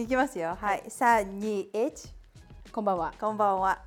[0.00, 0.56] いきますよ。
[0.58, 0.84] はい。
[0.88, 2.08] 三二一。
[2.72, 3.12] こんばんは。
[3.20, 3.82] こんばんは。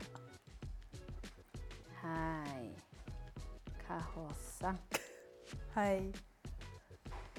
[2.04, 3.84] はい。
[3.88, 4.30] かほ
[4.60, 4.80] さん。
[5.74, 6.12] はい。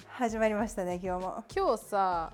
[0.08, 0.98] 始まりましたね。
[1.00, 1.44] 今日も。
[1.54, 2.32] 今日さ、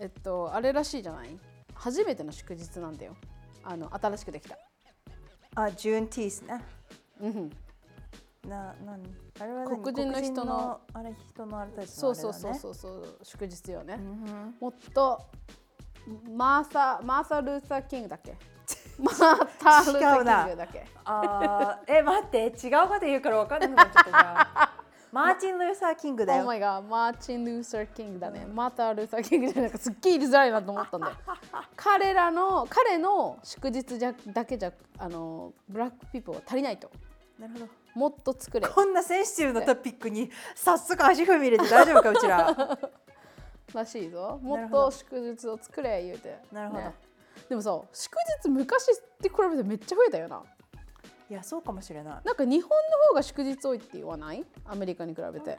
[0.00, 1.38] えっとあれらしいじゃない？
[1.74, 3.14] 初めての祝日なんだよ。
[3.62, 4.58] あの新しくできた。
[5.54, 6.64] あ、ジューンティースね。
[7.20, 7.50] うん。
[8.48, 9.02] な、なん。
[9.38, 9.82] あれは何？
[9.84, 12.26] 黒人の人のあれ人のあれたちのあれだね。
[12.26, 13.94] そうそうそうそうそう祝日よね。
[13.94, 15.24] うんもっと
[16.36, 18.36] マーサマーサルーサーキングだっけ？
[18.98, 20.18] マーサルーサーキン
[20.50, 20.86] グだっけ？
[21.04, 24.72] あーえ待って違うこと言うから分かんなくなっちゃ
[25.12, 28.46] マーチン・ルーサー・キングだ Oh よ my god マーチン・ルーサー・キングだね。
[28.52, 31.14] マーター・ルーサー・キングじゃなくてすっげえ言いづらいなと思ったんだよ。
[31.76, 36.90] 彼らの彼の祝日じゃだけじゃあのブラックピーポーは足りないと。
[37.38, 42.78] なるほどもっと作れこんなセンシティブなトピックに早速足踏み入れて大丈夫かうちら
[43.74, 44.38] らしいぞ。
[44.42, 46.38] もっと祝日を作れ言うて。
[46.52, 46.94] なるほどね
[47.48, 50.42] でもさ祝日昔って比べてめっちゃ増えたよな。
[51.28, 54.44] いやそうかもしれないなんか日本の方が祝日多いって言わない？
[54.64, 55.58] アメリカに比べて。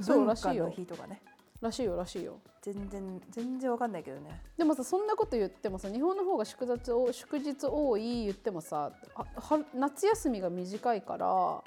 [0.00, 1.20] そうらしいよ日とかね
[1.60, 2.38] らしいよらしいよ。
[2.62, 11.62] 全然全然わかんないけどねでもさそんなこと言ってもさ日本の方が祝日お祝日多い言ってもさあは夏休みが短いから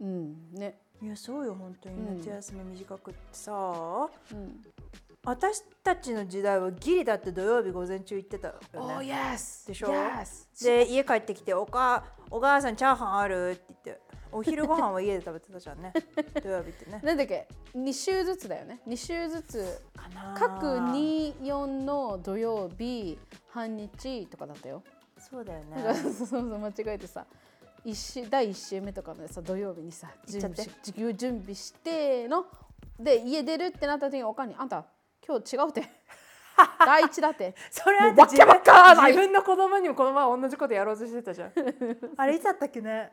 [0.00, 1.96] うんね、いやそうよ本当に。
[1.96, 2.18] うん。
[2.18, 4.64] 夏休み短くってさ、うん、
[5.24, 9.66] 私たちの時代はギリだって土曜日午前中行ってたよ Oh ね、yes.
[9.66, 10.64] でしょ？Yes.
[10.64, 14.00] で家帰ってきておかお母さんチャーハンあるって言って
[14.32, 15.92] お昼ご飯は家で食べてたじゃんね。
[16.42, 17.00] 土曜日ってね。
[17.02, 18.80] なんだっけ？2週ずつだよね。
[18.86, 24.82] 2週ずつかな各24の土曜日半日とかだったよ。
[25.18, 25.94] そうだよね。
[25.94, 27.26] そうそう間違えてさ
[27.88, 32.44] 一週第1週目とかのさ土曜日にさ準備し授業準備しての
[32.98, 34.84] で家出るってなった時におかんに「あんた
[35.26, 35.82] 今日違うって。
[36.86, 39.12] 第一だって」それあんもうた自分わけわかんない。
[39.12, 41.52] 自分の子供にもこの前同じことやろうとしてたじゃん。
[42.16, 43.12] あれいつだったっけね？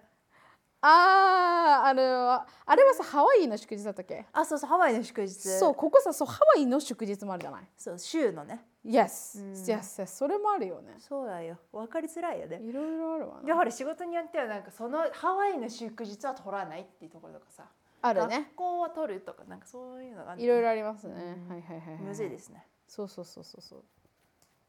[0.82, 4.26] あーあれはあれはさハワイの祝日だったっけ？
[4.34, 5.30] あそうそうハワイの祝日。
[5.34, 7.68] そうここさそうハワイの祝日もあるじゃない？
[7.78, 9.54] そう週のね Yes、うん。
[9.54, 10.08] Yes, yes.
[10.08, 10.96] それもあるよね。
[11.00, 11.58] そうだよ。
[11.72, 12.60] 分かりづらいよね。
[12.62, 13.44] いろいろあるわな。
[13.44, 17.66] でほら仕事によってはなんかそのハワイの祝日は取らないっていうところとかさ。
[18.02, 18.40] あるね。
[18.50, 21.50] 学校は取るとかなんかそういうのがあるいろいろありますね、うん。
[21.50, 22.02] はいはいはいはい。
[22.02, 22.68] むずいですね。
[22.88, 23.84] そうそうそうそうそう。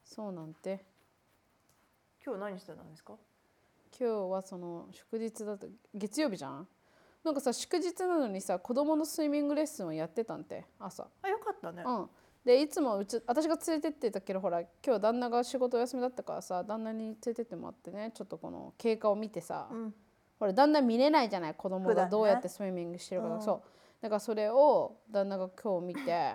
[0.05, 0.85] そうなんて。
[2.25, 3.15] 今日何してたんですか？
[3.99, 6.69] 今日はその祝日だと月曜日じゃん？
[7.25, 11.09] なんかさ祝日なのにさ子供のスイミングレッスンをやってたんて朝。
[11.23, 11.83] あよかったね。
[11.85, 12.09] うん
[12.45, 19.95] でいつもうち私が連れてってたけどほら今日旦那が仕事お休みだったからさ旦那に連れてってもらってねちょっとこの経過を見てさ、うん。
[20.39, 23.43] ほら旦那見れないじゃない子供がどうやってスイミングしてるか、うん。
[23.43, 23.63] そう。
[24.03, 26.35] だからそれを旦那が今日見て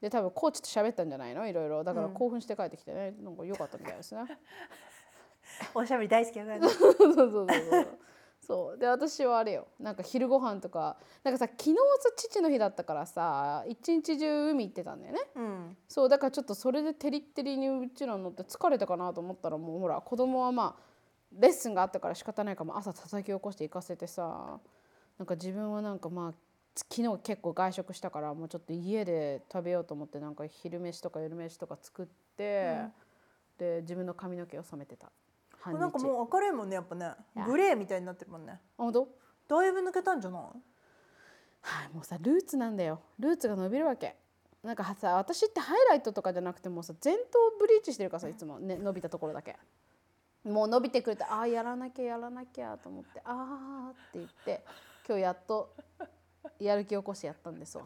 [0.00, 1.46] で多分コーチと喋ったんじゃないの？
[1.46, 1.82] いろいろ。
[1.82, 4.22] だから興奮して帰ってきてね、なんか良かったみたいですね。
[5.74, 6.68] おしゃべり大好きだからね。
[6.70, 7.46] そうそうそうそう
[8.50, 8.78] そう。
[8.78, 9.68] で私はあれよ。
[9.78, 15.20] なんか昼ご飯とかなんかさ昨日さ父の日だったからさ一日中海行ってたんだよね。
[15.36, 15.76] うん。
[15.86, 20.82] そうだからちょっとそれでテリッテリにうちら乗って疲れたかなと思ったらもうほら子供はまあ
[21.38, 24.58] レッスンがあったから仕方ないから朝叩き起こして行かせてさ
[25.16, 26.34] なんか自分はなんかまあ
[26.74, 32.06] 昨日結構外食したからもうちょっと家で食べようと思ってなんか昼飯とか夜飯とか作っ
[32.36, 32.78] て、
[33.58, 35.12] で自分の髪の毛を染めてた
[35.60, 35.78] 半日。
[35.80, 37.12] なんかもう明るいもんねやっぱね。
[37.46, 38.52] グレーみたいになってるもんね。
[38.52, 39.08] あ本当？
[39.48, 40.40] だいぶ抜けたんじゃない？
[40.40, 43.00] はい、もうさルーツなんだよ。
[43.18, 44.16] ルーツが伸びるわけ。
[44.62, 47.22] なんかさ私ってハイライトとかじゃなくてもうさ前頭
[47.58, 49.56] ブリーチしてるからさいつも、ね、伸びたところだけ。
[50.44, 54.64] もう伸びてくるとああやらなきゃやらなきゃと思ってああって言って
[55.06, 55.74] 今日やっと
[56.58, 57.84] やる気起こしてやったんですわ。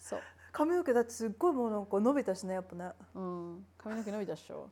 [0.00, 0.20] そう、
[0.50, 2.90] 髪の毛だってすっごいもうなんか伸びたしねやっぱね。
[3.14, 4.68] うん、髪の毛伸びたっしょ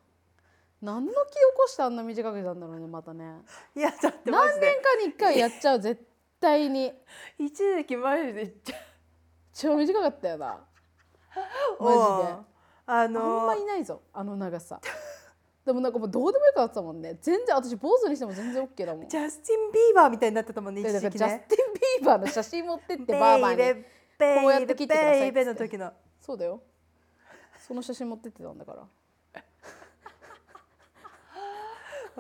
[0.83, 3.25] 何の気起こしてあんな短くしたんだろうねまたね。
[3.75, 4.67] いやだってマジで。
[4.67, 6.03] 何年かに1回やっちゃう絶
[6.41, 6.93] 対に。
[7.39, 8.77] 一時期前で言っちゃ
[9.55, 10.61] 超短かったよな。
[11.81, 12.03] う マジで。
[12.03, 12.03] う。
[12.03, 12.47] ん
[12.89, 14.81] ああんのまいないぞあの長さ。
[15.65, 17.19] でもなんかもうどうでもよかったもんね。
[17.21, 19.09] 全然私坊主にしても全然 OK だもん。
[19.09, 23.85] ジャスティン・ビーバーみたいになってたもんねでだ一時ジャスティン・ビーバーの写真持ってってバーバーに。
[24.43, 25.33] こうやって切ってくださいっつって。
[25.33, 25.93] ベイベの時の。
[26.21, 26.63] そうだよ。
[27.59, 28.87] その写真持ってってたんだから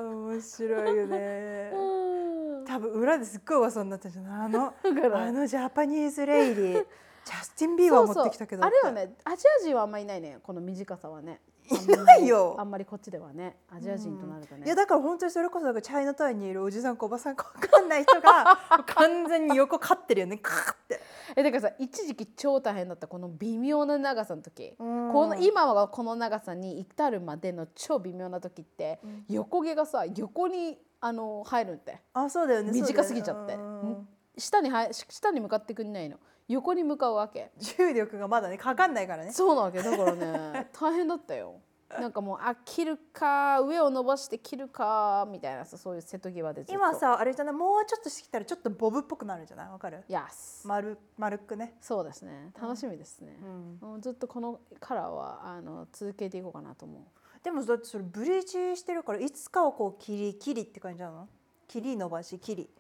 [0.03, 1.71] 面白いよね。
[1.75, 2.65] うん。
[2.67, 6.87] 多分裏ですっごい噂になってるじゃんあのあのジャパニーズレイリー。
[7.27, 11.41] ジャスティン・ビーバー持ってきたけどあれはねアジア人はあんまいないねこの短さはね
[11.71, 12.57] いないよ。
[12.59, 20.39] あんまりこっちではねアジア人となるとね、いやだから本当にそれこそなんかチャイナタウンにいるおじさんかおばさんか分かんない人が 完全に横飼ってるよね。
[20.39, 21.01] カーって。
[21.37, 25.13] えだからさ一時期超大変だったこの微妙な長さの時、うん。
[25.13, 32.01] この今はこの長さに至るまでの超微妙な時って、横毛がさ横にあの入るんって。
[32.13, 32.73] あそうだよね。
[32.73, 32.93] そうだよね。
[32.93, 34.09] 短すぎちゃって、うん。
[34.39, 37.51] 下には下に向かってくんないの横に向かうわけ。
[37.59, 39.33] 重力がまだねかかんないからね。
[39.33, 39.83] そうなわけ。
[39.83, 41.61] だからね 大変だったよ。
[42.01, 46.73] なんかもうあ切るか上を伸ばして切るかみたいなさそういう瀬戸際でずっと。
[46.75, 47.55] 今さあれじゃない？
[47.55, 49.69] もうちょっとしてきたらちょっとボブっぽくなるんじゃない？
[49.71, 51.77] わかる？Yes 丸丸くね？
[51.81, 52.53] そうですね。
[52.61, 53.79] 楽しみですね、うん。
[53.81, 57.03] もうずっとこのカラーはあの続けていこうかなと思う。
[57.45, 61.29] でもだってそれブリーチしてるからいつかはこう切り切りって感じなの？
[61.69, 62.71] 切り伸ばし切り。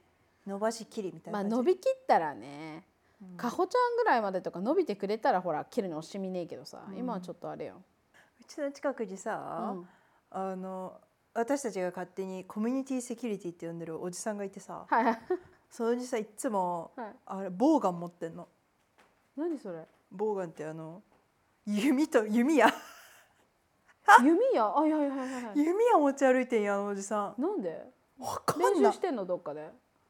[0.45, 2.85] 伸ばし切りみたいな感じ、まあ伸びきったらね、
[3.37, 7.83] かほちゃんぐらいまでとか伸びてくれたらほら切るの惜しみねえけどさ、今はちょっとあれよ、
[8.41, 9.89] うちの近くにさ、うん。
[10.31, 11.01] あの
[11.35, 15.19] 私たちが勝手にコミュニティセキュリティって呼んでるおじさんがいてさはいはい。
[15.71, 17.07] そのおじさんいっつも、はい。
[17.27, 18.49] あれボウガン持ってんの。
[19.37, 19.81] 何それ？
[20.11, 21.03] ボウガンってあの
[21.67, 22.73] 弓と弓矢。
[24.23, 24.73] 弓矢？
[24.79, 27.43] あいやいやいやいや弓矢持ち歩いてんやあのおじさん。
[27.43, 27.83] なんで？
[28.19, 28.75] わかんない。
[28.75, 29.69] 練習してんのどっかで？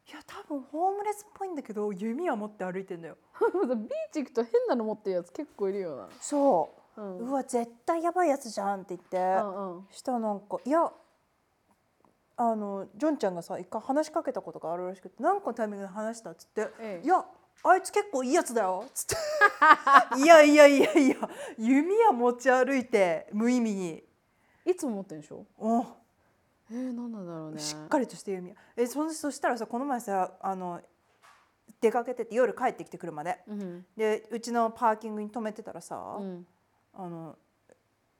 [0.09, 3.17] いや多分ホームレスっぽいんだけど弓矢持って歩いてんだよ。
[3.43, 6.09] ビーチ行くと変なの持ってるやつ結構いるよな。
[6.21, 7.01] そう。
[7.01, 7.19] う、ん。
[7.29, 9.89] うわ絶対やばいやつじゃんって言って、うんうん。
[9.91, 10.93] したらなんかいや
[12.39, 17.05] あのジョンちゃんがさ一回話しかけたことがあるらしくて何個のタイミングで話したっつって「ええ。
[17.05, 17.25] いや
[17.65, 19.17] あいつ結構いいやつだよ」っつって
[20.23, 21.17] 「いやいやいやいや
[21.59, 24.05] 弓矢持ち歩いて無意味に、
[24.67, 25.47] いつも持ってんでしょ？
[25.59, 25.85] お
[26.71, 27.61] えー、何なんだろうね。
[27.61, 30.81] しっかりとして弓矢えそそしたらさこの前さあの
[31.81, 33.39] 出かけてて夜帰ってきて車で。
[33.47, 33.87] うん。
[33.97, 36.47] でうちのパーキングに止めてたらさ、うん。
[36.95, 37.37] あの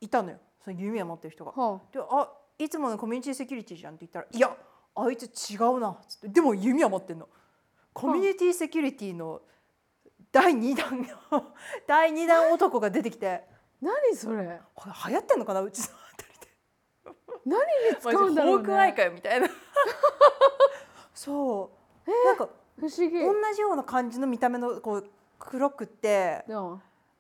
[0.01, 0.39] いたのよ。
[0.65, 1.53] その弓矢持ってる人が。
[1.53, 4.57] はであいつものコミュニティセキュリティじゃんって言ったら「いや
[4.95, 6.29] あいつ違うな」っつって。
[6.29, 7.29] でも弓は持ってんの。
[7.93, 9.41] コミュニティセキュリティの
[10.31, 11.55] 第2弾の
[11.87, 13.29] 第2弾男が出てきて。
[13.29, 13.41] あ。
[13.81, 14.61] 何それ。
[14.75, 16.06] これ流行ってんのかなうちのあたりで。
[17.47, 19.49] 何に使うんだろうホークアイねかよみたいな。
[21.15, 21.71] そ
[22.07, 22.49] う、なんか
[22.79, 23.21] 不思議。
[23.21, 26.45] 同じような感じの見た目のこう黒くって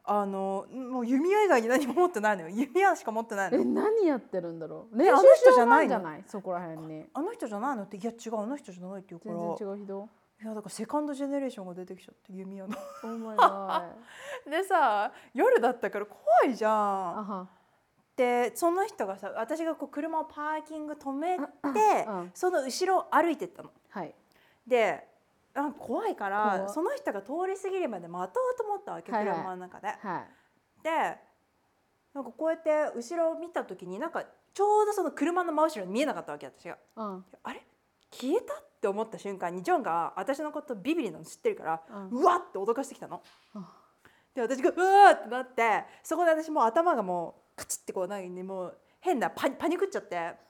[0.08, 2.48] あのもう弓矢以外に何も持ってないのよ。
[2.48, 5.02] 弓矢しか持ってないのえ何やってるんだろう。
[5.02, 5.90] えあの人じゃないの。
[5.90, 6.24] じゃない？
[6.26, 7.06] そこら辺に。
[7.14, 8.40] あの人じゃないのっていや違う。
[8.40, 9.34] あの人じゃないって言うから。
[9.56, 10.08] 全然違う人？
[10.42, 12.76] いやだからセカンドジェネレーションが出てきちゃって弓矢の。
[13.02, 17.48] Oh でさ夜だったから怖いじゃん。
[18.16, 21.44] でその人がさ私がこう車をパーキング止めて、
[22.08, 23.70] うんその後ろを歩いてったの。
[23.90, 24.14] はい。
[24.66, 25.06] で
[25.54, 29.36] なんか怖いから怖その人が通り過ぎるまで待とうと思ったわけ、はいはい。
[29.36, 29.88] 車の中で。
[29.88, 30.82] はい。
[30.82, 30.90] で
[32.14, 34.24] なんかこうやって後ろを見た時になんか
[34.54, 36.78] ちょうどその車の真後ろに見えなかったわけ私が。
[36.96, 37.24] うん。
[37.42, 37.62] あれ？
[38.10, 38.54] 消えた？
[38.54, 43.22] って思った瞬間にジョンが私のことビビリなの知ってるから、ううわって脅かしてきたの。
[43.54, 43.66] うん。
[44.34, 50.34] で私がうわーってなってそこで私もう頭がもうカチッてこう何ねもう変なパニパニクっちゃって。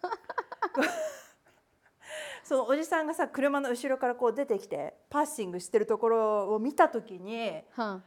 [2.43, 7.61] そのおじさんがさ車の後ろからこう出てきてパッシングしてるところを見た時に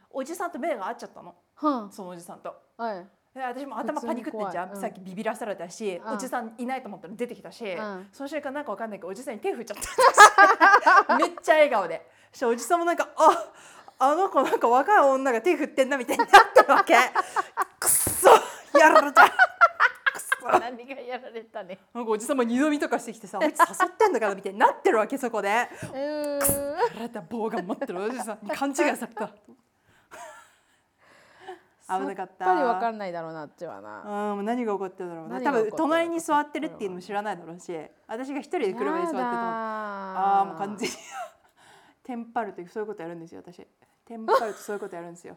[0.08, 1.34] おじさんと目が合っちゃったの。
[1.90, 2.56] そのおじさんと。
[2.78, 3.06] はい。
[3.34, 4.80] で私も頭パニクってんじゃん、うん。
[4.80, 6.14] さっきビビらされたし、うん。
[6.14, 8.08] おじさんいないと思ったら出てきたし、ん。
[8.12, 9.76] その瞬間なんかわかんないけどおじさんに手振っちゃっ
[11.06, 12.10] た めっちゃ笑顔で。
[12.32, 13.52] そしおじさんもなんかあ
[13.98, 16.94] あの子なんか若い女が手振ってんなみたいになってるわけ。
[17.78, 18.09] くっそ
[18.78, 19.22] やられた。
[20.60, 21.78] 何がやられたね。
[21.92, 25.48] なんかおじさんも二度見とかしてきてさあいつ誘ってんのかなみたいになってるわけそこで。
[25.48, 26.40] やうー
[26.96, 29.30] られた棒が持ってるおじさんに勘違いされた。
[31.90, 32.44] 危なかった。
[32.44, 34.34] さっぱりわかんないだろうなっちはな。
[34.34, 35.40] うん、何が起こってるんだろうな。
[35.40, 40.96] 多分隣に座ってるっていうのも知らないだろうし私が一人で車に座っててもああもう完全に。
[42.04, 43.66] テンパるとそういうことやるんですよ私。
[44.04, 45.36] テンパるとそういうことやるんですよ。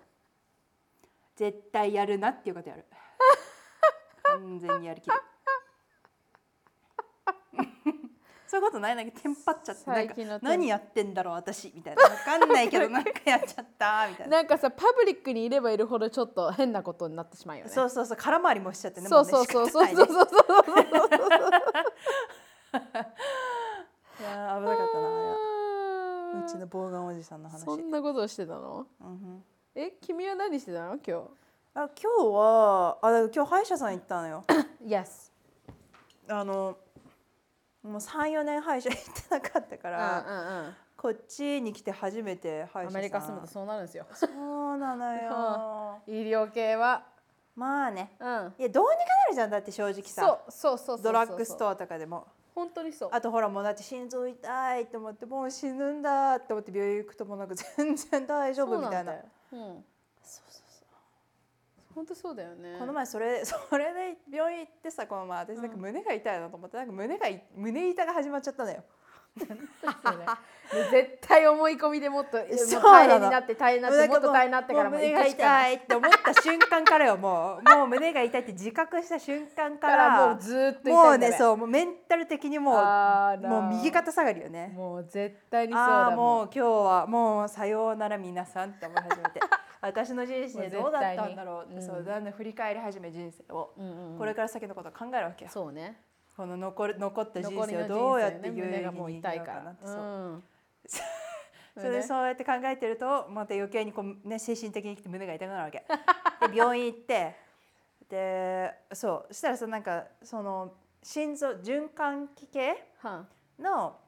[1.35, 2.85] 絶対やるなっていうことやる
[4.39, 5.15] 完全にやりきる。
[8.47, 8.95] そういうことない。
[8.95, 9.89] なんかテンパっちゃって。
[9.89, 10.13] なんか
[10.43, 11.71] 何やってんだろう私。
[11.73, 12.03] みたいな。
[12.07, 14.37] 分かんないけど なんかやっちゃったみたいな。
[14.37, 17.71] なんかさパブリックにいればいるほどちょっと変なことになってしまうよね。
[17.71, 19.07] そうそうそう空回りもしちゃってね。
[19.07, 19.69] そうそうそう。
[19.69, 20.39] そうそうそうそうそう
[24.19, 25.37] いやー危なかったなあれは。
[26.45, 27.63] うちのボウガンおじさんの話。
[27.63, 28.85] そんなことをしてたの？
[29.01, 29.43] うんうん。
[29.73, 30.99] え君は何してたの？
[30.99, 31.27] 今
[31.75, 34.43] あ今日はあ今日歯医者さん行ったのよ。
[34.79, 35.31] 日 Yes.
[36.29, 36.77] あの
[37.81, 40.73] もう34年歯医者行ってなかったかうんら、うんうん。
[40.95, 42.99] こっちに来て初めて歯医者さん。
[42.99, 44.05] アメリカ住むとそうなるんですよ。
[44.13, 46.01] そうなのよ。
[46.07, 47.05] 医療系は。
[47.55, 48.15] まあね。
[48.19, 48.53] うん。
[48.59, 50.21] いやどうにかなるじゃんだって正直さ。
[50.21, 52.27] そうそうそうドラッグストアとかでも。
[52.53, 53.09] 本当にそう。
[53.11, 59.13] あとほらもうだって心臓痛いって思ってもう死ぬんだって思って病院行くともうなんか全然大丈夫みたいな。
[59.49, 59.73] そうなんだよ。
[59.73, 59.85] うん。
[60.21, 60.62] そうそうそう
[61.93, 62.75] 本当そうだよね。
[62.79, 68.83] この前それ それで病院行ってさこの前私なんか胸が痛いなと思ってなんか胸がい胸痛が始まっちゃったのよ。
[70.91, 77.75] 絶対思い込みでもっと大変になって大変になってもっと大変になってからも胸が痛いって思った瞬間からよもう。
[77.75, 84.71] もう胸が痛いって自覚した瞬間かかららもうずーっと痛いんもうだねそうもうメンタル的にもうもう右肩下がりよね。
[84.75, 89.39] もう絶対にそうだももう今日はもうさようなら皆さんって思い始めて
[89.83, 93.73] 私の人生どうだったんだろうそうだんだん振り返り始め人生を、
[94.17, 95.51] これから先のことを考えるわけよ。
[95.53, 95.99] そうね。
[96.37, 99.85] この残る残った人生をどうやっ生て有意義ね胸がもうに生きようかなって。
[99.85, 100.43] そう、うん。
[101.75, 105.83] それでそうやって考えてるとまた余計にこう、ね、精神的にきて胸が痛くなるわけ。
[106.47, 107.35] で病院行って
[108.07, 109.33] でそう。
[109.33, 113.25] そしたらさなんかその心臓循環器系は
[113.59, 113.99] の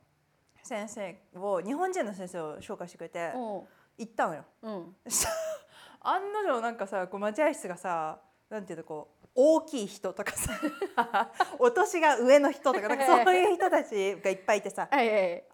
[0.63, 3.67] 先生を日本人の先生を紹介してくれて行
[4.03, 4.46] ったのよ。
[4.62, 4.96] ううん
[6.07, 8.19] 案の定なんかさこう待合室がさ
[8.50, 10.51] なんていうのこう大きい人とかさ
[11.59, 14.88] お年が上の人とかなんかそういう人たちがいっぱいいてさは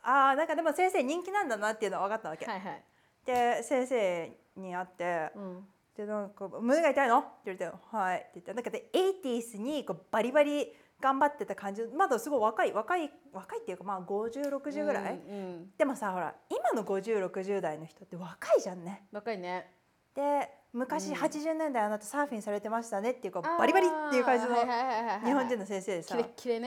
[0.04, 2.46] あーなんかでも先生人気なんだなっていうのは分かったわけ。
[2.46, 2.84] はいはい。
[3.26, 5.68] で先生に会ってうん。
[5.96, 11.84] でなんか「胸が痛いの?」って言われて「はい」って言ってなんかで 80s にこうバリバリ頑張ってた感じ。
[11.88, 15.72] まだすごい若い若い若いっていうかまあ5060ぐらい、うんうん。
[15.76, 19.08] でもさほら今の5060代の人って若いじゃんね。
[19.12, 19.81] 若いね
[20.16, 21.16] で昔うん。
[21.16, 26.18] 80年代あなたサーフィンされてましたねっていうかバリバリっていう感じの日本人の先生でさ。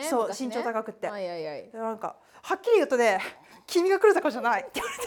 [0.09, 1.09] そう身長高くって。
[1.09, 3.21] なんかはっきり言うとね
[3.67, 5.05] 「君が来るとこじゃない」って言われて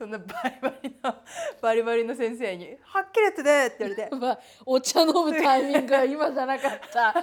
[0.00, 1.14] そんなバリバリの
[1.60, 4.10] バリバリの先生に「はっきり言ってね」って言われて。
[4.16, 7.14] まあお茶飲むタイミングが今じゃなかった。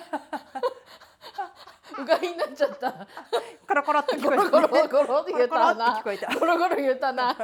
[2.00, 3.08] うがいになっちゃった。
[3.68, 4.68] コロコロって聞こえた、ね、ゴロ
[5.22, 6.40] って言ったコロコロってな聞こえた。
[6.40, 7.36] ゴロゴロ言ったな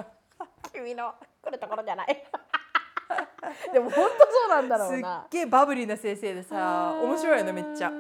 [0.74, 2.08] 君の来るところじゃない。
[3.72, 7.92] でも本当そうなんだろすっうなげえバブリーな先生でさ面白いよねめっちゃ。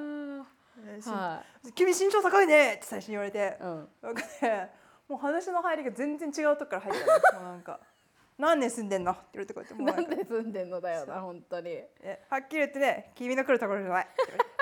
[1.06, 1.44] は
[1.76, 3.58] 「君身長高いね」って最初に言われて。
[3.60, 4.72] い、うん、なんかね
[5.08, 7.80] もう話の入りが全然違うとこから入ったのもうなんか
[8.38, 10.12] 「何年住んでんの?」って言われてこうやってもうななんか。
[10.12, 11.70] んで住んでんのだよな本当に。
[12.02, 14.06] えはっきり言ってね君の来るところじゃない。
[14.06, 14.53] って言われて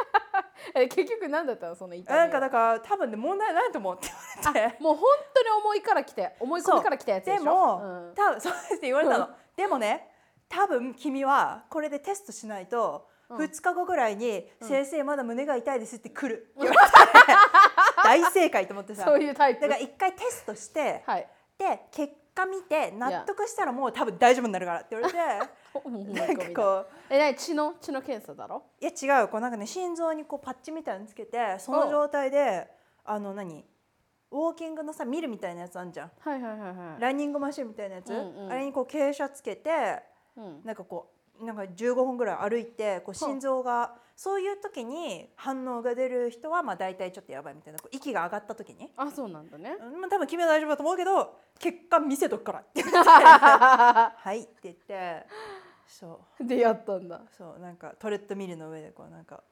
[0.76, 4.08] え結局何だったのその痛みなんかだから多分ね問題ないと思うって
[4.44, 4.84] 言われて。
[4.84, 5.04] もう本
[5.34, 7.44] 当に思いから来て思い込みから来たやつでしょ？
[7.44, 8.14] でも、うん。
[8.16, 9.30] 多分 そうですって言われたの。
[9.56, 10.08] でもね
[10.50, 13.38] 多分君はこれでテストしないと、うん。
[13.38, 14.68] 2日後ぐらいに「うん。
[14.68, 16.84] 先生まだ胸が痛いです」って来るって言われて。
[18.04, 19.06] 大正解と思ってさ。
[19.06, 19.62] そういうタイプ。
[19.62, 21.28] だから一回テストしてはい。
[21.58, 25.18] で結果見て納得したらもう多分大丈夫になるからって言われて
[26.28, 28.64] なんかこうえ何血の血の検査だろ？
[28.80, 29.28] いや違う。
[29.28, 32.70] こうなんかね心臓にこうパッチみたいなのつけてその状態で
[33.06, 33.66] あの何？
[34.32, 36.12] ウォーキングのさミルみたいなやつあんじゃん。
[36.20, 37.02] はいはいはいはい。
[37.02, 38.52] ランニングマシンみたいなやつ、うんうん。
[38.52, 40.02] あれにこう傾斜つけて
[40.38, 40.62] うん。
[40.64, 49.76] なんかこうなんか15分ぐらい歩いてこう心臓がそういう時に反応が出る人はまあ大体ちょっとやばいみたいなこう息が上がった時に、あそうなんだね。
[50.00, 52.60] まあ、多分君は大丈夫だと思うけど結果見せとくから。
[52.60, 55.26] って言ってはいって言って。
[55.88, 56.46] そう。
[56.46, 57.22] 出会ったんだ。
[57.36, 59.44] そうなんかトレッドミルの上でこうなんか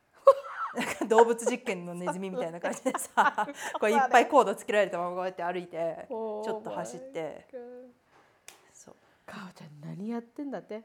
[0.76, 3.48] なんか動物実験のネズミみたいな感じでさ
[3.82, 7.48] こういっぱいコードつけられたままこうやって歩いてちょっと走って。
[8.72, 8.96] そう。
[9.26, 10.84] かおちゃん何やってんだって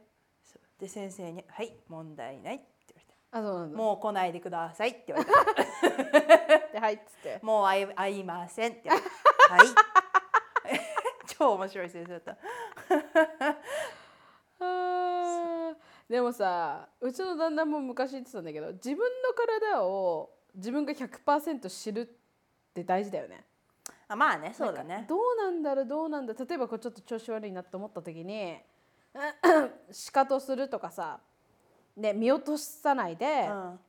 [0.84, 3.14] で先生に「はい問題ない」って言われて。
[3.30, 3.78] あそうなん「だ。
[3.78, 6.72] もう来ないでください」って言われて。
[6.72, 9.08] ではいっつって「もう会い会いません」って言われて
[9.48, 9.60] 「はい」
[11.38, 12.36] 超面白い先生だった。
[14.60, 15.76] あー。
[16.08, 22.06] でもさうちの旦那も昔言ってたんだけど自分の体を自分が100%知るっ
[22.74, 23.46] て大事だよね。
[24.06, 28.58] あまあねそうだなんかねどうなんだろうどうなんだ例えばこうちょっと調子悪いなって思った時に
[29.94, 31.20] シカトするとかさ、
[31.96, 33.80] ね、見落とさないで、うん。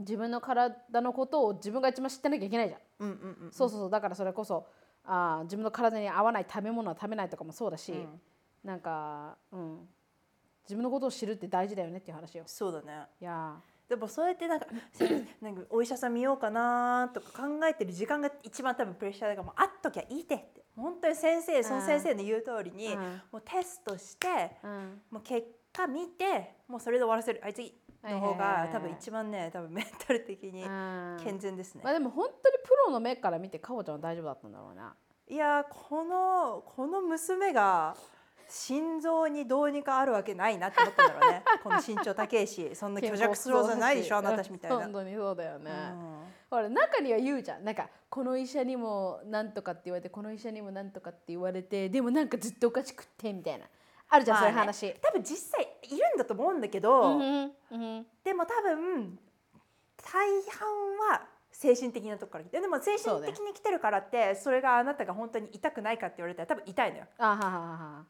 [0.00, 2.80] 自分の体のことを自分が一番知ってなきゃいけないじゃん。
[3.00, 3.90] うんうんうんそうそうそう。
[3.90, 4.66] だからそれこそ
[5.04, 8.20] あー自分の体に合わない食べ物は食べないとかもそうだし、うん。
[8.64, 9.88] なんか、うん、
[10.64, 12.44] 自分のことを知るって大事だよねっていう話よ。
[12.46, 13.06] そうだね。
[13.20, 13.56] いや
[13.88, 14.66] でもそうやってなんか
[15.40, 23.22] なんかお医者さん見ようかなとか考えてる時間が一番多分プレッシャーだからもうあっときゃいいてって本当に先生その先生の言う通りにうん。
[23.32, 24.56] もうテストして
[25.10, 27.40] もう結果見てもうそれで終わらせる。
[27.42, 31.16] はい次の方が多分一番ね多分メンタル的にうん。
[31.22, 31.82] 健全ですね。
[31.84, 34.94] まあでも本当にプロの目から見てかおちゃんは大丈夫だったんだろうな。
[35.30, 37.94] いやーこのこの娘が
[38.48, 41.44] 心臓にどうにかあるわけないなって思ったんだろうね。
[41.62, 46.24] この身長高いしそんな虚弱スローじゃないでしょあなたみたいな、本当にそうだよね、うん。
[46.50, 47.64] ほら中には言うじゃん。
[47.64, 53.66] なんかこの医者にもなんとかって言われてこの医者にもなんとかって言われてでもなんかずっとおかしくってみたいな。
[54.10, 54.94] あるじゃん、そういうまあね話。
[55.02, 59.18] 多分実際いるんだと思うんだけど、うんうんでも多分
[59.96, 60.68] 大半
[61.10, 67.04] は精神的なとこから来てでも精神的に来てるからってそれがあなたが本当に痛くないかって言われたら多分痛いのよ。
[67.18, 68.04] あはははは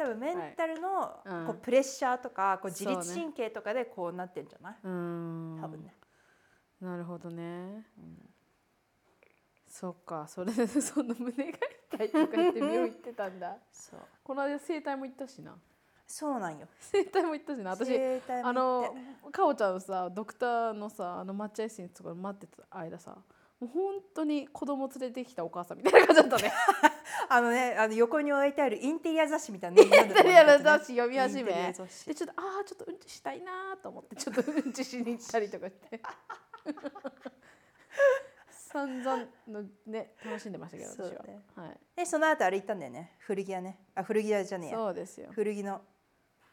[0.00, 1.46] 多分メンタルのうん。
[1.46, 5.94] こうプレッシャーとかこう自律神経とかでこうなってんじゃない、多分ね、
[6.80, 7.86] なるほどね、
[9.68, 10.26] そっか。
[10.26, 11.58] それで その胸が
[11.92, 13.58] 痛いとか言って病院行ってたんだ。
[13.70, 14.00] そう。
[14.24, 15.58] この間整体も行ったしな。
[16.06, 16.66] そうなんよ。
[16.80, 17.70] 整体も行ったしな。
[17.70, 17.92] 私
[18.42, 18.96] あの
[19.30, 23.18] かおちゃんのさドクターのさあの待合室にとか待ってた間さ
[23.60, 26.52] もう本当に子供連れてきたお母さんみたいな感じだったね。
[27.28, 29.82] あのねあの横に置いてあるインテリア雑誌みたいな。
[29.82, 31.52] インインテリアの雑誌読み始め。
[31.52, 36.00] でちょっとああちょっとうんちしたいなと思ってちょっとうんちしに行ったりとかして。
[38.72, 41.40] 散々のね楽しんでましたけど私は、ね。
[41.56, 41.66] は。
[41.66, 41.78] い。
[41.96, 43.16] でその後あれ行ったんだよね。
[43.18, 43.78] 古着屋ね。
[43.94, 44.76] あ古着屋じゃねえや。
[44.76, 45.28] そうですよ。
[45.32, 45.82] 古着の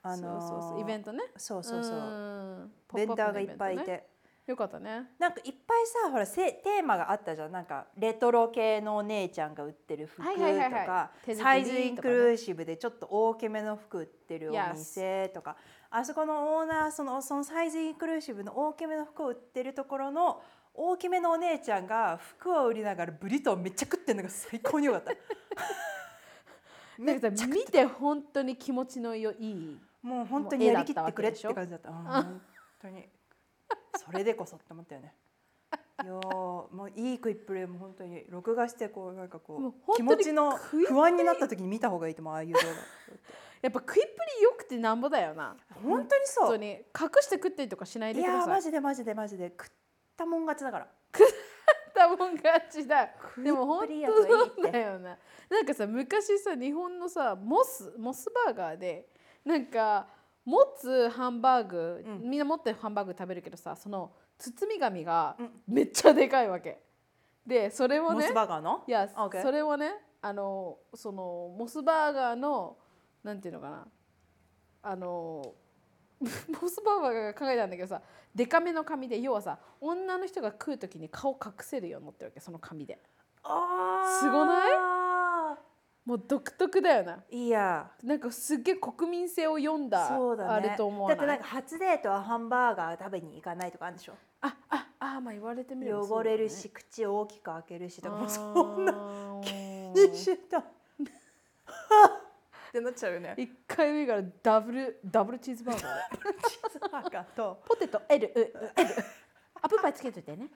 [0.01, 0.81] あのーそうそうそう。
[0.81, 1.23] イベントね。
[1.37, 1.95] そうそうそう。
[1.95, 2.73] うん。
[2.93, 3.97] ベンダーがいっぱいいポップアップのイベントね。
[3.97, 4.09] て、
[4.47, 5.09] よかったね。
[5.19, 7.51] なんかいっぱいさほらせテーマがあったじゃん。
[7.51, 11.35] なんかレトロ系のお姉ちゃんが売ってる服とはいはいはいはい。
[11.35, 15.57] サイズインクルーシブでちょっと大きめの服売ってるお Yes 店とか
[15.89, 20.41] あそこのオーナーそのそのサイズインクルーシブの大きめの服を売ってるところの
[20.73, 25.11] 大きめのお姉ちゃんが服を売りながらブリトーめっちゃ食ってるのが最高に良かった。
[27.03, 31.89] なんかさ見て本当に気持ちのよいいもう本当にやりきってくれって感じだった。
[31.89, 32.41] うん本
[32.81, 33.09] 当に。
[33.95, 35.13] それでこそって思ったよね。
[36.03, 42.65] いやーもういい食いっぷりも本当に録画してこうなんかこもう気持ちの不安になった時に見た方がいいと思うああいう動画。
[43.63, 46.47] やっぱ食いっぷりよくてなんぼだよな本当にそう。
[46.49, 46.83] 本当に隠
[47.21, 49.71] して食ってりとかしないいやーでくださいマジでマジでマジで食っ
[50.15, 50.87] たもん勝ちだから。
[51.95, 53.09] たもん勝ちだ
[53.43, 55.17] でも本当そうだよな
[55.49, 59.07] なんかさ昔さ日本のさモスモスバーガーで
[59.43, 60.07] なんか
[60.47, 62.29] 持つハンバーグ、うん。
[62.29, 65.49] みんな持ってるハンバーグ食べるけどさその包み紙がうん。
[65.67, 66.81] めっちゃでかいわけ。
[67.45, 68.83] でそれをねモスバーガーの？
[68.87, 72.77] いや、OK それをねあのそのモスバーガーの
[73.23, 73.87] なんていうのかな。
[74.83, 75.53] あの
[76.61, 78.01] モスバーガーが考えたんだけどさ
[78.33, 82.97] デカめの紙で要はさ女の人が食う時に顔隠せるようになってるわけその紙で。
[84.19, 84.96] すごない？
[86.07, 87.91] もう独特だよないや。
[88.01, 90.49] なんかすっげえ国民性を読んだそうだね。
[90.51, 91.17] あれと思わない？
[91.17, 94.13] だってなんか初デートはハンバーガー食べに行かないとかあるんでしょ？
[94.39, 98.41] あああまあ言われてみれば汚れるし口を大きく開けるしとかもうそ
[98.77, 98.93] んな
[99.43, 100.63] 気にしたっ
[102.71, 108.53] てなっちゃうよね一回目からダブルダブルチーズバーガーでチーズバーガーとポテト L, L
[109.61, 110.47] アップルパイつけといてね。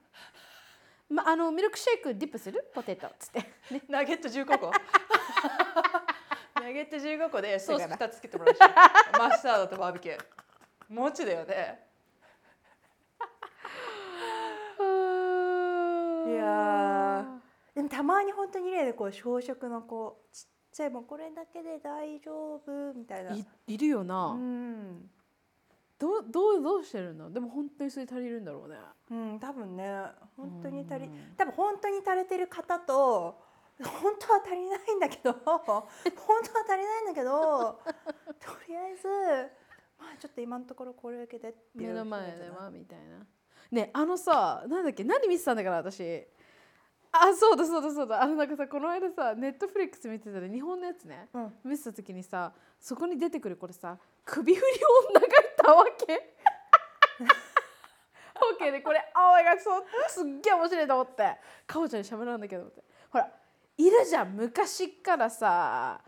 [1.10, 2.64] まあのミルクシェイクディップする？
[2.74, 3.40] ポテトっつって。
[3.70, 3.82] ね。
[3.90, 4.72] ナゲット15個
[6.62, 8.60] ナゲット15個でソース2つつけてもらうし。
[9.18, 10.20] マスタードとバーベキュー。
[10.90, 11.88] もちだよね。
[16.28, 17.26] いや
[17.74, 23.32] でもたまに本当にねこう小食のこうちっちゃいもうこれだけで大丈夫みたいな。
[23.32, 24.28] いいるよな。
[24.28, 25.10] うん、
[25.98, 27.32] どうどうどうしてるの？
[27.32, 28.78] でも本当にそれ足りるんだろうね。
[29.10, 30.06] うん、多分ね。
[30.38, 31.36] 本当に足りうん。
[31.36, 33.51] 多分本当に足りてる方と
[33.84, 35.86] 本当は足りないんだけど 本当は
[36.68, 37.82] 足りないんだけど
[38.40, 39.08] とりあえず
[39.98, 43.26] まあちょっと今のところこれだけでって目の前ではみたいな。
[43.72, 46.28] ねあのさなんだっけ何見てたんだから私。
[47.14, 51.28] あそうだそうだそうだあのなんかさこの間さネットフリックス見てたら日本のやつね。
[51.34, 56.36] うん見てた時にさそこに出てくるこれさ首振り女がいたわけ。
[58.44, 62.84] オッケーでこれあおいがそうすっげえ面白いと思ってかおちゃんに喋らんだけどって
[63.82, 66.02] いるじゃん昔からさ。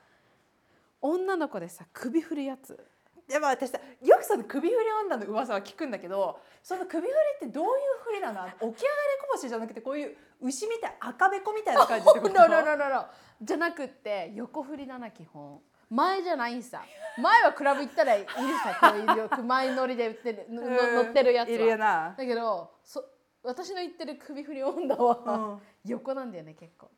[1.05, 2.79] 女の子でさ首振るやつ。
[3.27, 7.69] でも私さよくその首振り女の噂は聞くんだけどその首振りってどういう
[8.05, 8.45] 振りなの？
[8.45, 8.77] 起き上がり
[9.21, 13.05] こぼしじゃなくてこういう牛みたい赤べこみたいな感じでノロロロロ
[13.41, 15.59] じゃなくって横振りだな基本。
[15.89, 16.81] 前じゃないんさ。
[17.17, 18.25] 前はクラブ行ったらいる
[18.63, 23.03] さこういうよく前乗りで売ってるのの乗ってるやついるよはな、だけどそ
[23.43, 26.89] 私の言ってる首振り女は、うん、横なんだよね結構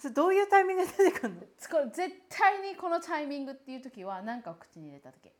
[0.00, 1.40] それどういうタイミングで出てくるの？
[1.90, 5.30] 絶対にこのタイミングっていう時は何かを口に入れた時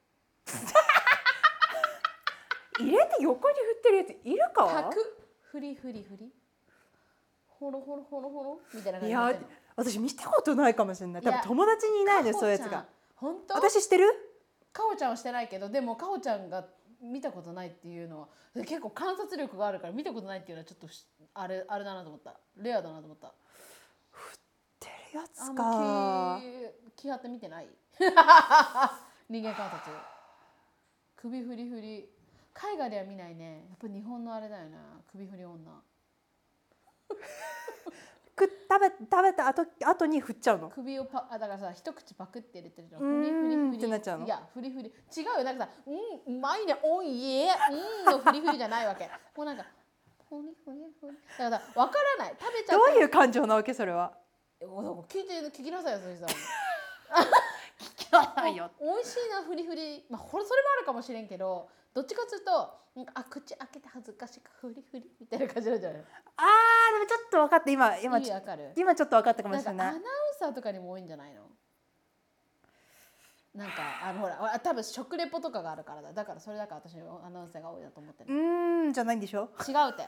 [2.79, 4.67] 入れて横に振ってるやついるか？
[4.67, 4.97] パク
[5.51, 6.29] 振り振り振り
[7.47, 11.23] ほろほろほろほろみたいない感じでや私見たことないかもしれない。
[11.23, 12.85] 多分友達にいないのよそういうやつが。
[13.17, 13.55] 本当？
[13.55, 14.05] 私してる？
[14.73, 16.67] かおちゃんはしてないけどでもかおちゃんが
[17.03, 22.35] 見たことないっていうのは結構観察力があるから見たことないっていうのはちょっとしあれあれだなと思った。
[22.57, 23.33] レアだなと思った
[25.11, 25.63] てるやつか。
[25.63, 26.41] ま
[26.97, 27.69] 気気張って見てない？
[29.29, 29.97] 人間観察。
[31.17, 32.09] 首振り振り。
[32.53, 33.67] 海外では見ないね。
[33.71, 34.79] やっぱ日本のあれだよな。
[35.11, 35.83] 首振り女。
[38.37, 40.71] く食べ食べた後後に振っちゃうの？
[40.71, 43.01] 首をパあだからさ一口パクって入れてるじゃん。
[43.03, 44.27] フリフリフリってなっちゃうの？
[44.27, 45.45] いやフリフリ違うよ。
[45.45, 45.91] なんかさ「う
[46.33, 46.79] んうまいね。
[46.83, 47.51] おいえ。
[47.71, 49.09] うん」のフリフリじゃないわけ。
[49.37, 49.65] もうなんか
[50.29, 52.37] フリフリフリだからわからない。
[52.41, 54.13] 食べちゃったどういう感情なわけそれは？
[54.61, 56.27] 聞いて聞きなさいよそれさ
[58.37, 58.71] ないよ。
[58.81, 60.05] 美味しいなフリフリ。
[60.11, 62.53] まあそれもあるかもしれんけどどっちかというと
[63.15, 66.03] あ口開けて恥ずかしいかフリフリみたいな感じなんじゃない？
[66.37, 67.71] あーでもちょっと分かった。
[67.71, 68.35] 今今意ちょ
[68.77, 71.43] 今ちょっと分かったかもなんかアナウンしれないサーとかにも多いんじゃないの？
[73.55, 76.13] なんかあのほらあ多分食レポとかがあるからだ。
[76.13, 79.51] だからそれだから私のアナウンサーが多いなと思ってうるーんじゃないんでしょ？
[79.67, 80.07] 違うって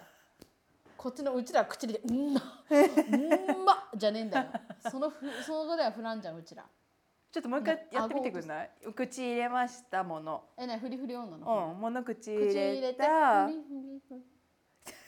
[1.02, 4.46] こっちのうちらは口で「うんまうんま」じゃねえんだよ。
[4.88, 6.64] そのふ その後ではフランじゃんうちら。
[7.32, 8.70] ちょっともう一回やってみてくんない？
[8.94, 10.44] 口入れましたもの。
[10.56, 11.72] えねフリフリ女の？
[11.72, 14.22] うん物口口入れ入れてたフリフリフリ。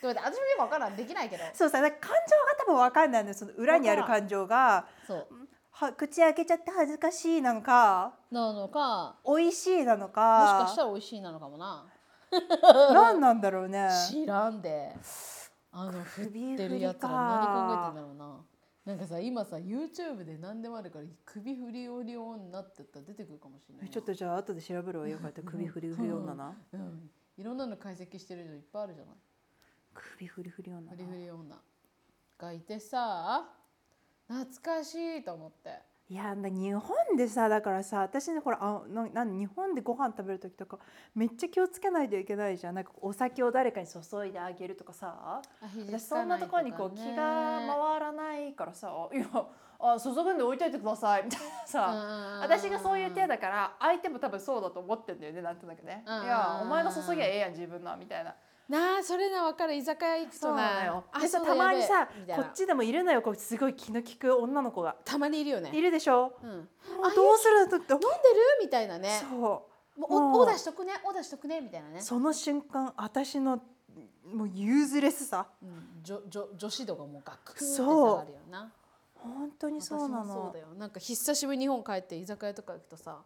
[0.03, 0.97] でも私もよく分からん。
[0.97, 1.45] できないけど。
[1.53, 3.35] そうさだから感情が多分分かんないのよ。
[3.35, 4.89] その裏にある感情が。
[5.07, 5.29] そう。
[5.71, 8.15] は口開けちゃって恥ずかしいなのか。
[8.33, 9.15] なのか。
[9.25, 11.87] 美味しいなのもしかかしたら美味しいなのかもな。
[12.93, 13.89] 何なんだろうね。
[14.11, 14.93] 知らんで
[15.77, 18.41] あの振ってるやつら何考えてんだろうな。
[18.85, 25.19] なんかさ今さ YouTube で何でもあるから首振り折り女って言ったら出てくるかもしれないなちょっとじゃあ後で調べるわよ。
[25.19, 27.11] かった首振り振り女なうん。
[27.37, 29.15] いろんなの解析してるのいっぱいあるじゃない。
[29.95, 31.57] 首振り振り女フリフリ女
[32.39, 33.49] がいてさ
[34.29, 35.71] 懐かしいと思って
[36.11, 40.79] いやだ日本でさだからさ私ねほらあななん日本でご飯食べる時とか
[41.15, 42.75] めっちゃ気をつけないといけないじゃん。
[42.75, 45.41] なんかお酒を誰かに注いであげるとかさ。
[45.87, 49.27] 私そんなところにこう気が回らないからさ「いや
[49.79, 52.39] あ注ぐんで置いといてください」みたいなさ。
[52.43, 58.35] 私がそういう手だから相手も多分そうだと思ってんだよねなんとなくね「いうんやお前の注ぎはええやん自分の」みたいな。
[58.69, 59.75] なあそれな分かる。
[59.75, 61.05] 居酒屋行くとな。
[61.21, 63.21] でさたまにさこっちでもいるのよ。
[63.21, 64.97] こうすごい気の利く女の子が。
[65.05, 65.71] たまにいるよね。
[65.73, 66.33] いるでしょ？
[66.43, 67.77] うん、飲んでるもうどうするの？
[67.77, 68.11] って思う
[68.63, 69.21] みたいなね。
[69.31, 69.37] そ
[69.97, 70.01] う。
[70.01, 70.93] もうおオーダーしとくね。
[71.05, 71.61] オーダーしとくね。
[71.61, 73.61] みたいなね、その瞬間私の
[74.33, 75.47] もうユーズレスさ。
[75.63, 78.17] うん、女女女子度がもうガクンって下そう。
[78.17, 78.73] がるよな
[79.15, 80.33] 本当にそうなの。
[80.33, 80.69] そうだよ。
[80.77, 83.19] なんか久しぶりに日本帰って居酒屋とか行くとさ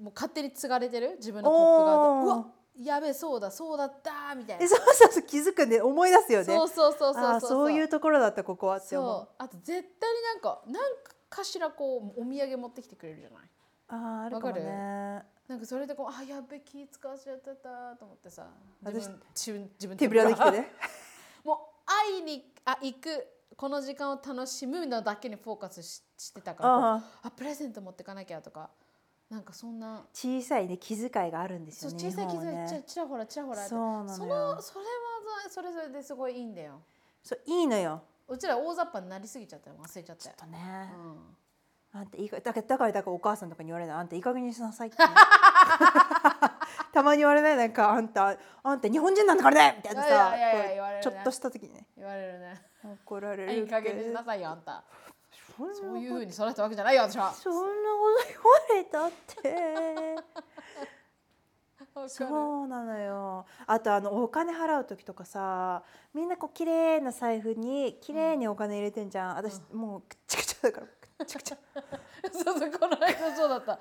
[0.00, 1.16] もう勝手に継がれてる？
[1.16, 2.46] 自分のコップがうわ
[2.78, 6.44] やべえそうだそうだったみたいえなそうそうそう気づくんで思い出すよね。
[6.44, 9.22] そうそうそうそうそういうところだったここはって思そう。
[9.24, 10.82] うあと絶対になんかなん
[11.28, 13.48] かしらこうお土産持ってきてくれるじゃない？
[13.88, 15.22] あーあるかもね。
[15.48, 18.46] なんかそれでこうあやべえ気使わせちゃってたと思ってさ。
[18.82, 20.70] 自私分自分自分手ぶらできてね。
[21.44, 26.94] もう会いにあ行くこの時間を楽しむのだけにフォーカスししてたから。
[27.22, 28.70] あプレゼント持ってかなきゃとか
[29.30, 34.14] なんかそんな小さいね気遣いがあるんですよね小さい気遣いちちらほらちらほらそうなのよ。
[34.14, 34.88] そのそれは
[35.50, 36.80] それぞれですごいいいんだよ。
[37.22, 38.02] そういいのよ。
[38.26, 40.22] うちら大雑把になりすぎちゃったよ忘れちゃって。
[40.22, 40.58] ちょっとね。
[41.94, 42.00] うん。
[42.00, 43.96] あんたいいかだからだからだからお母さんとかに言われない。
[43.96, 44.96] あんたいい加減にしなさいって。
[44.96, 45.08] ね、
[46.94, 50.34] たまに言われないなんかあんたあんた日本人なんだからねみたいなさ
[51.02, 51.86] ちょっとした時にね。
[51.96, 52.62] 言われるね。
[53.04, 54.82] 怒られるいい加減にしなさいよあんた
[55.74, 57.32] そういうふうに育ったわけじゃないよ私は。
[57.32, 59.10] そんなこと言われたっ
[59.42, 60.24] て。
[62.08, 63.44] そうなのよ。
[63.66, 65.82] あとあのお金払う時とかさ
[66.14, 70.86] みんなこう綺麗な財布に綺麗にお金入れてんじゃん、私もうくっちゃくちゃだから。
[70.86, 70.90] く
[71.24, 71.58] っちゃくちゃ。
[72.32, 73.80] そうそうこの間そうだった。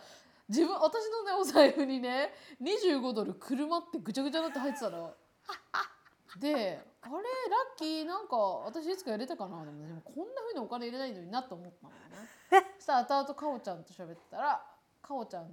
[0.49, 5.13] 自分私のねお財布にね25ドル車ってぐちゃぐちゃになって入ってたの。
[6.35, 8.35] であれラッキーなんか
[8.65, 12.67] 私いつか入れたかなと思ってでもこんなふうにお金入れないのになと思ったのね。
[12.77, 14.61] そしたら後々かおちゃんと喋ったら
[15.01, 15.47] かおちゃん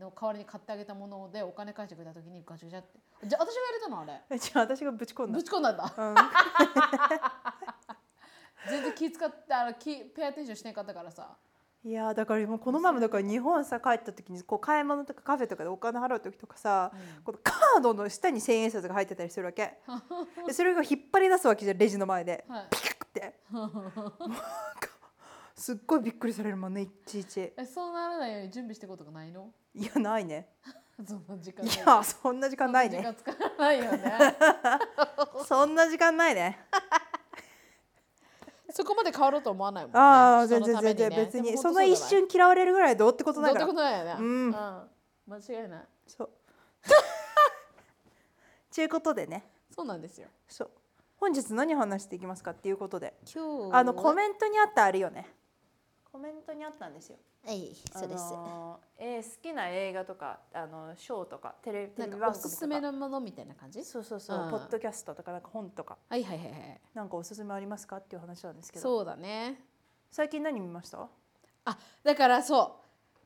[0.00, 2.98] の代わりに買ってあげたものでお金返してくれた時にガチャガチャって。
[3.28, 4.38] じゃあ私が入れたのあれ。
[4.38, 5.38] じゃあ私がぶち込んだ。
[5.38, 5.94] ぶち込んだんだ。
[5.96, 6.14] うん。
[8.68, 11.36] 全然気使ってあの気ペアアテンションしなかったからさ
[11.84, 17.24] いやーだからもうこの前もだから日本さ帰った時にこう買い物とかカフェとかでお金払う時とかさ、うん。
[17.24, 19.78] このカードの下に千円札が入ってたりするわけ。
[20.46, 22.44] でそれが引っ張り出すわけじゃんレジの前で。
[22.48, 22.66] はい。
[22.70, 23.34] ピカッて。
[25.56, 27.52] すっごいびっくりされるもんねいちいち。
[27.56, 29.50] えそうならないように準備してことがないの？
[29.74, 30.48] いやないね。
[31.04, 31.78] そんな時間いない。
[31.78, 33.02] やそんな時間ないね。
[33.02, 33.08] そ
[35.66, 36.58] んな時間ないよね
[38.72, 39.98] そこまで変わろうと思わないもんね。
[39.98, 44.16] ああ全然全然ね別にその一瞬嫌われるぐらいどうってことそうだよどうってことだよね。
[44.18, 44.50] うん。
[44.50, 45.84] 間違いない。
[46.06, 46.30] そう。
[48.74, 49.46] ということでね。
[49.74, 50.28] そうなんですよ。
[50.48, 50.70] そう。
[51.16, 53.14] 本日何話していきますかっていうことで。
[53.32, 55.32] 今日あのコメントにあったあるよね
[56.12, 57.16] コメントにあったんですよ。
[57.44, 58.24] はいそうです、
[58.98, 63.82] えー好きな映画とかあのショーとかテレビなんかお番組とかすすめのものみたいな感じ？
[63.84, 64.50] そうそうそう、うん。
[64.50, 65.96] ポッドキャストとかなんか本とか。
[66.08, 66.80] はいはいはいはい。
[66.94, 67.96] なんかおすすめありますか？
[67.96, 68.82] っていう話なんですけど。
[68.82, 69.58] そうだね。
[70.10, 71.08] 最近何見ました？
[71.64, 73.18] あだからそう。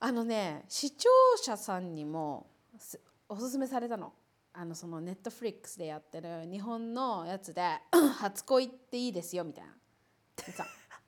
[0.00, 2.46] あのね視聴者さんにも
[2.78, 2.98] す
[3.28, 4.12] おすすめされたの。
[4.52, 7.62] あのそのネットフリックスでやってる日本のやつで
[8.18, 9.70] 初恋っていいですよみたいな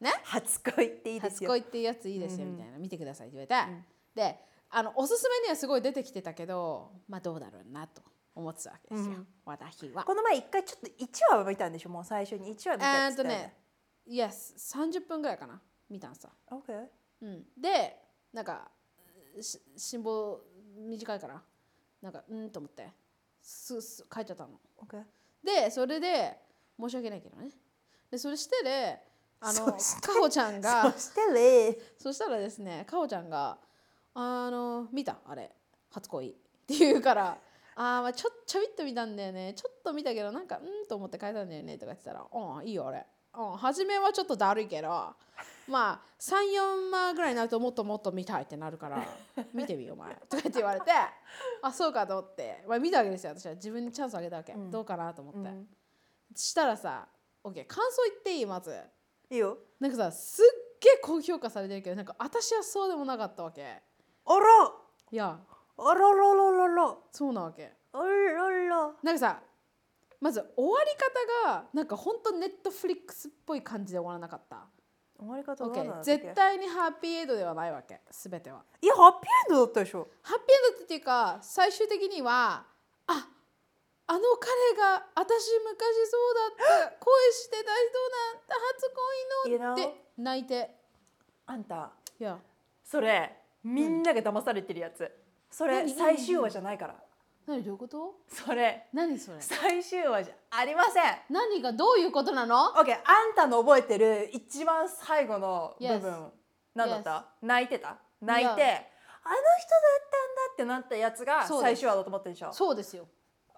[0.03, 0.13] ね。
[0.25, 2.53] 初恋っていいです初よ恋っていうやついいですようん。
[2.53, 3.85] みたいな、見てくださいって言われて、
[4.15, 4.39] で
[4.71, 8.03] あのおすすめにはすごい出てきてたけどまあどうだろうなと
[8.35, 9.27] 思ってたわけですよ、うん。
[9.45, 10.05] 私は。
[10.05, 11.91] この前一回ちょっと1話は見たんでしょ？
[11.91, 13.57] もう最初に1話見たえーっとっつったよね
[14.09, 14.31] Yes
[14.75, 15.61] 30分ぐらいかな。
[15.89, 16.31] 見たんさ。
[16.51, 16.87] OK
[17.23, 17.97] うん、で
[18.33, 18.69] なんか
[19.41, 20.39] し辛抱
[20.77, 21.41] 短いから
[22.01, 22.89] なんかうんと思って
[23.41, 24.59] すす書いちゃったの。
[24.79, 25.03] OK
[25.45, 26.39] でそれで
[26.81, 27.51] 申し訳ないけどね。
[28.11, 28.99] でそれしてで
[29.45, 29.79] あのか
[30.21, 33.59] ほちゃんが そしてねそしたらですねかほちゃんが
[34.15, 35.51] 「あの見たあれ
[35.91, 36.33] 初恋」っ
[36.67, 37.39] て言うから
[37.75, 39.55] 「あーまあちょちょびっと見たんだよね。
[39.55, 45.15] ちょっと見たけどなんかうんと思って変えたんだよね」とか言ってたら「うんいいよあれ」うん、初めはちょっとだるいけどま
[45.93, 49.03] あ34話ぐらいになるともっともっと見たいってなるから
[49.55, 50.15] 見てみようお前。
[50.15, 50.91] とか言って言われて
[51.63, 53.55] あそうかと思って、まあ、見たわけですよ私は。
[53.55, 54.71] 自分にチャンスあげたわけ、うん。
[54.71, 55.67] どうかなと思って、うん。
[56.37, 57.09] したらさ
[57.43, 58.47] OK 感想言っていい？
[58.47, 58.79] まず
[59.33, 59.57] いいよ。
[59.81, 63.63] なんかさすっげえ高評価されてるけどなんか私はそうでもなかったわけ。
[63.65, 64.73] あら。
[65.11, 65.39] いや。
[65.79, 66.95] あららららら。
[67.11, 67.73] そうなわけ。
[67.95, 69.41] あららなんかさ
[70.21, 70.91] まず終わり
[71.47, 74.67] 方がなんかほんとネットフリックスっぽい感じで終わらなかった。
[75.19, 76.05] 終わり方は何だ OK っけ？
[76.05, 78.01] 絶対にハッピーエンドではないわけ。
[78.11, 78.63] 全ては。
[78.83, 80.09] いやハッピーエンドだったでしょ。
[80.23, 82.67] ハッピーエンドっていうか最終的には
[83.07, 83.29] あ
[84.13, 85.25] あの彼が私
[85.65, 88.93] 昔そうだった恋してた人だった初
[89.47, 89.73] 恋の?
[89.73, 90.71] って泣いて。
[91.47, 91.91] あんた。
[92.21, 92.37] いや
[92.85, 95.11] それみんなが騙されてるやつ。
[95.51, 96.95] それ何最終話じゃないから。
[97.47, 98.15] 何どういうこと？
[98.29, 98.87] それ。
[98.93, 99.41] 何それ？
[99.41, 101.05] 最終話じゃありません。
[101.31, 106.01] 何がどういうことなの？OK あんたの覚えてる一番最後の部 Yes.
[106.01, 106.31] 分
[106.75, 107.29] 何だった？
[107.41, 107.97] 泣いてた？
[108.21, 108.57] 泣い Yeah.
[108.57, 112.53] てあの人だったんだってなったやつが最終話だと思ってるでしょ？
[112.53, 113.07] そうですよ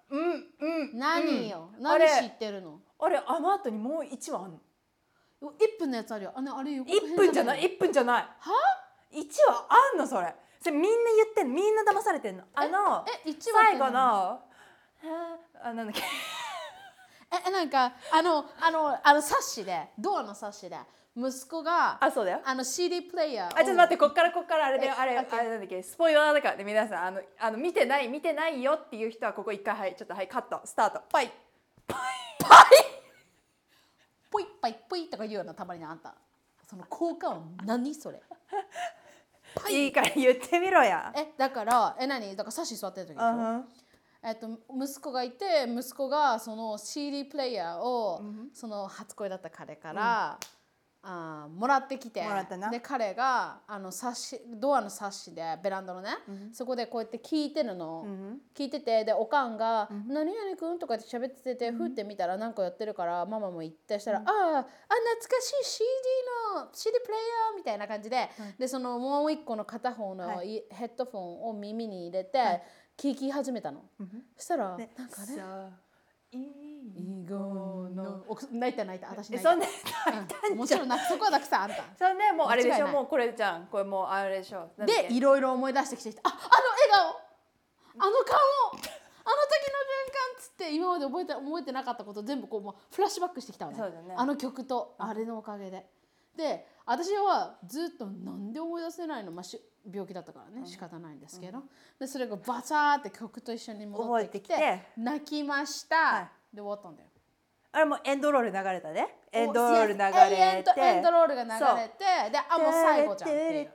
[0.09, 0.21] うん
[0.59, 2.79] うん何よ、うん何知ってるの？
[2.99, 4.59] あれあの後にもう1話あんの
[5.41, 6.33] ？1分のやつあるよ。
[6.35, 8.23] あれあれ予告編1分じゃない1分じゃない。
[8.23, 8.29] は
[9.11, 10.33] ？1話あんのそれ。
[10.61, 11.53] それみんな言ってんの？
[11.55, 12.43] みんな騙されてんの？
[12.53, 14.39] あのえ一話最後の
[15.03, 16.01] えーあなんだっけ？
[17.47, 20.77] えなんかあのあのあの冊子でドアの冊子で
[21.17, 22.41] 息子があそうだよ。
[22.43, 26.57] あの CD プレイヤーをあちょっと待ってこっからこっからあれでえあれあれなんだっけスポイラーだから。
[26.57, 30.61] ね皆さんあのあの見てない見てないよっていう人はここ一回はいちょっとはいカット。
[30.65, 31.01] スタート。
[31.09, 31.31] パイ。
[31.87, 31.97] ポイ。
[34.61, 34.79] パイ。
[34.89, 35.07] ポイ。
[35.09, 36.15] とか言うようなたまにあんた。
[36.69, 38.21] その効果音何それ。
[39.69, 41.13] いいから言ってみろや。
[41.15, 42.35] えだからえ何？
[42.35, 43.21] だから冊子座ってる時で
[44.27, 48.23] えっと、息子がいて息子がその CD プレイヤーを、
[48.53, 50.39] その初恋だった彼から、
[51.07, 52.21] あーもらってきて。
[52.71, 56.09] で彼があの冊子ドアの冊子でベランダのね、
[56.51, 58.05] そこでこうやって聞いてるの、
[58.55, 65.85] 聞いててでおかんが「何々くん?」とかって喋ってて、ふって見たら何かやってるからママも行ってしたら「あああ懐かしい CD
[66.55, 70.65] の CD プレイヤー」みたいな感じで、でそのもう一個の片方の、はい。
[70.69, 72.61] ヘッドフォンを耳に入れて、
[72.97, 73.83] 聞き始めたの。
[74.37, 75.84] そしたら、ねなんかね
[76.35, 77.23] さあいい
[77.95, 78.23] 「の。
[78.27, 80.57] お泣いた泣いた私泣いたえそんで泣いたうん。
[80.57, 81.75] もちろん泣くそこは泣くさあんた。
[81.97, 84.69] そんでもうあれでしょもうこれじゃんこれもうあれでしょ。
[84.77, 86.49] でいろいろ思い出してきてああの笑
[86.91, 87.25] 顔。
[87.97, 88.35] あの顔
[89.27, 93.77] あの時の瞬間っつって今まで覚えて覚えてなかったこと全部こうもうフラッシュバックしてきたのね。
[93.77, 94.13] そうだね。
[94.17, 95.89] あの曲とあれのおかげで。
[96.35, 99.59] で私はずっとなんで思い出せないの、まあ、し
[99.91, 101.59] 病気だったからね仕方ないんですけど、
[101.99, 106.55] でそれがバサーって曲と一緒に戻ってきて泣きました、はい。
[106.55, 107.09] で終わったんだよ。
[107.71, 109.17] あれもうエンドロール流れたね。
[109.33, 110.79] エンドロール流れて。
[110.79, 111.57] エンドロールが流れ
[111.89, 113.65] てであもう最後じゃんっていう。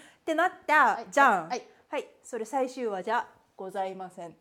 [0.00, 4.36] ってなったじゃんはいはいそれ最終話じゃございません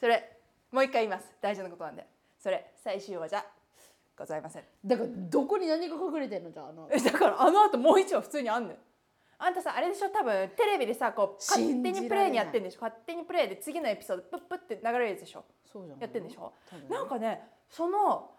[0.00, 0.38] それ
[0.72, 1.28] もう一回言います。
[1.42, 2.06] 大事なことなんで。
[2.38, 3.44] それ最終話じゃ
[4.18, 4.64] ございません。
[4.84, 6.50] だからどこに何が隠れてんの？
[6.50, 6.88] じゃああの。
[6.90, 8.76] えだからあの後もう一話普通にあんねん。
[9.38, 10.08] あんたさあれでしょ？
[10.08, 12.80] 多分テレビでさこう勝手にプレイにやってんでしょ？
[12.80, 15.44] 勝手にプレイで次のエピソードプップって流れるやつでしょ？
[15.70, 15.98] そうじゃん。
[16.00, 16.52] やってんでしょ？
[16.72, 16.86] ね。
[16.88, 18.30] なんかねその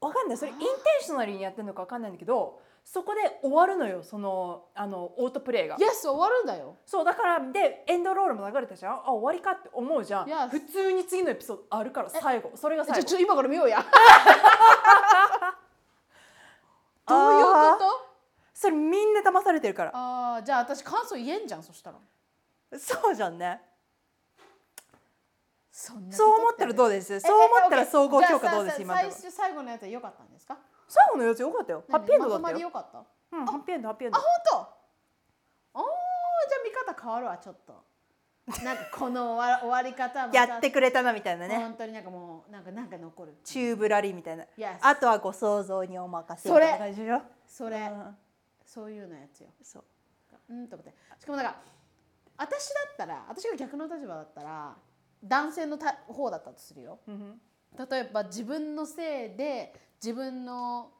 [0.00, 0.36] わかんない。
[0.36, 2.60] それインテンショナリーにやってるのかわかんないんだけど
[2.92, 5.76] そこで終わるのよそのあのオートプレイが。
[5.78, 6.76] イエス終わるんだよ。
[6.84, 8.94] そうだからでエンドロールも流れたじゃん。
[8.94, 10.26] あ終わりかって思うじゃん。
[10.26, 12.50] Yes 普通に次のエピソードあるから最後。
[12.56, 13.06] それが最後。
[13.06, 13.78] じゃあちょ今から見ようや。
[17.06, 17.78] どういうあー。
[17.78, 18.06] こと
[18.52, 19.90] それみんな騙されてるから。
[19.94, 21.98] ああじゃあ私感想言えんじゃんそしたら。
[22.76, 23.60] そうじゃんね。
[25.70, 27.14] そんなそう思ったらどうです？
[27.14, 30.58] えそう思ったらえ総合評価どうですさ今最終最後のやつは良かったんですか？
[30.90, 31.84] 最後のやつよかったよ。
[31.88, 32.98] ハッピーエンドだまとまったより良かった。
[32.98, 34.18] あうんハッピーエンドハッピーエンド。
[34.18, 34.58] 本当？
[35.74, 37.84] おーじゃあ見方変わるわちょっと。
[38.64, 41.56] なんかこの終わ終わり方はまた やってくれたなみたいなね。
[41.58, 43.36] 本当になんかもうなんかなんか残る。
[43.44, 44.44] チューブラリみたいな。
[44.56, 46.48] Yes あとはご想像にお任せ。
[46.48, 46.76] それ。
[47.46, 48.18] それ、うん。
[48.64, 49.50] そういうのやつよ。
[49.62, 49.84] そう。
[50.48, 50.92] うんと思って。
[51.20, 51.60] しかもなんか
[52.36, 54.76] 私だったら私が逆の立場だったら
[55.22, 56.98] 男性のた方だったとするよ。
[57.06, 57.40] うん。
[57.88, 60.90] 例えば自分のせいで自分の、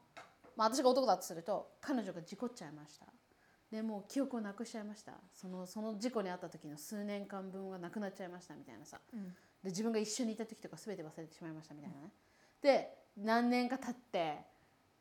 [0.55, 3.05] まあ、私が男だとすると彼女が事故っちゃいました。
[3.71, 5.13] でもう記憶をなくしちゃいました。
[5.33, 8.99] そのその事故に遭った時の数年間分がなくなっちゃいましたみたいなさ。
[9.13, 9.29] うん。
[9.63, 12.11] で自分が一緒にいた時とか全て忘れてしまいましたみたいなね。
[12.61, 14.39] で何年か経って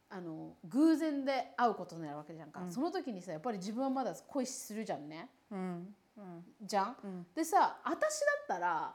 [0.08, 2.72] あの偶然で会うことになるわけじゃんか、うん。
[2.72, 5.28] その時にさやっぱり自分はまだ恋するじゃんね。
[5.50, 5.94] うん。
[6.16, 6.44] うん。
[6.62, 6.96] じゃん。
[7.02, 7.26] うん。
[7.34, 8.92] でさ私だったらん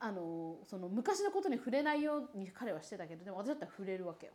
[0.00, 4.32] あのその昔のことに触れないように彼はしてたけどでも私だったら触れるわけよ。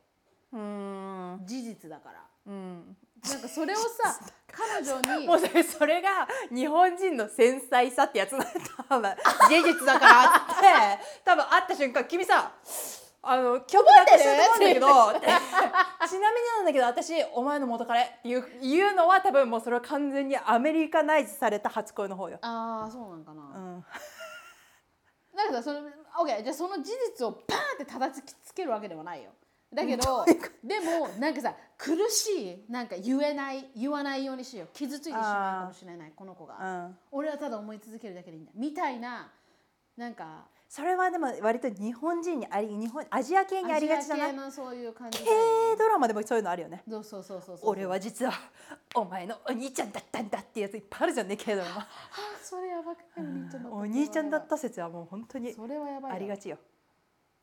[0.53, 1.39] うん。
[1.45, 2.23] 事実だから。
[2.45, 2.97] うん。
[3.23, 4.19] なんかそれをさ
[4.51, 8.53] 彼女にもうそれそれが日本人の繊細さってやつなんだ
[8.89, 9.09] 多分
[9.49, 11.03] 事実だからって。
[11.23, 12.51] 多分会った瞬間君さ
[13.25, 15.29] あの曲なくしてると思うんだけど
[16.09, 22.37] ちなみになんだけど私お前の元彼っていう言うのは多分もうそれは完全にアメリカナイズされた初恋の方よ。
[22.41, 23.85] ああそうなんかな、うん
[25.35, 29.31] だけどその OK じゃあその事実をパーンって叩きつけるわけではないよ。
[29.73, 30.23] だけど
[30.63, 34.67] でもなんかさ苦しいなんか言えない言わないようにしよう。
[34.73, 38.51] 傷ついてしまうかもしれないこの子うがん、俺はただ思い続けるだけでいいんだ。
[38.55, 39.31] みたいな
[39.97, 44.29] なんかそれはでも割と日本人にあり日本アジア系にありがちじゃない？
[44.29, 45.25] アジア系のそういう感じね。
[45.77, 46.81] ドラマでもそういうのあるよね。
[46.89, 48.33] そうそうそうそう俺は実は
[48.95, 51.61] お前のお兄ちゃんだったんだっていうやついっぱいあるじゃんねラマ。
[51.81, 51.87] あ
[52.41, 56.57] それやばくてお兄ちゃんだったお兄ちゃんだった説はもう本当にそれはやばいわありがちよ。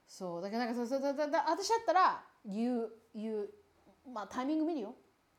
[0.09, 3.51] そうだからなんかそうそうだだだ私だったら言う言う
[4.13, 4.95] まあタイミング見るよ。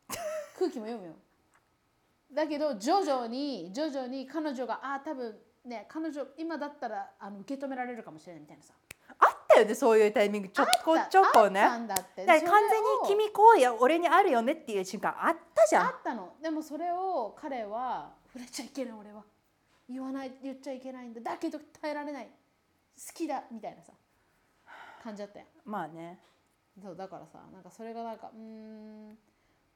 [0.58, 1.16] 空気も読むよ。
[2.32, 8.74] だけど徐々に徐々に彼女があ多分ね彼女今だったらあの受け止められるかもしれないみたいなさ。
[9.20, 10.50] あったよねそういうタイミング。
[10.50, 11.62] ちょこちょこね。
[11.62, 12.44] 完全に
[13.08, 15.86] 君こうや俺にあるよねっていう瞬間あったじゃん。
[15.88, 16.34] あったの。
[16.42, 19.24] でもそれを彼は触れちゃいけない俺は。
[19.90, 21.22] 言わない言っちゃいけないんだ。
[21.22, 22.26] だけど耐えられない。
[22.26, 22.32] 好
[23.14, 23.92] きだみたいなさ。
[25.04, 25.46] 感じだったよ。
[25.66, 26.20] まあね。
[26.82, 28.40] そうだからさなんかそれがなんかうー
[29.12, 29.18] ん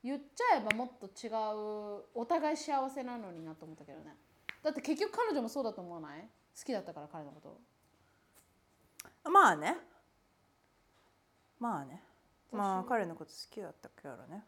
[0.02, 4.16] 言っちゃえばもっと違うお互い幸せなのになと思ったけどね
[4.66, 6.22] だって結局彼女もそうだと思わない？
[6.58, 7.40] 好きだったから彼のこ
[9.24, 9.30] と。
[9.30, 9.78] まあね。
[11.60, 12.02] まあね。
[12.52, 14.44] 私まあ彼のこと好きだったからね。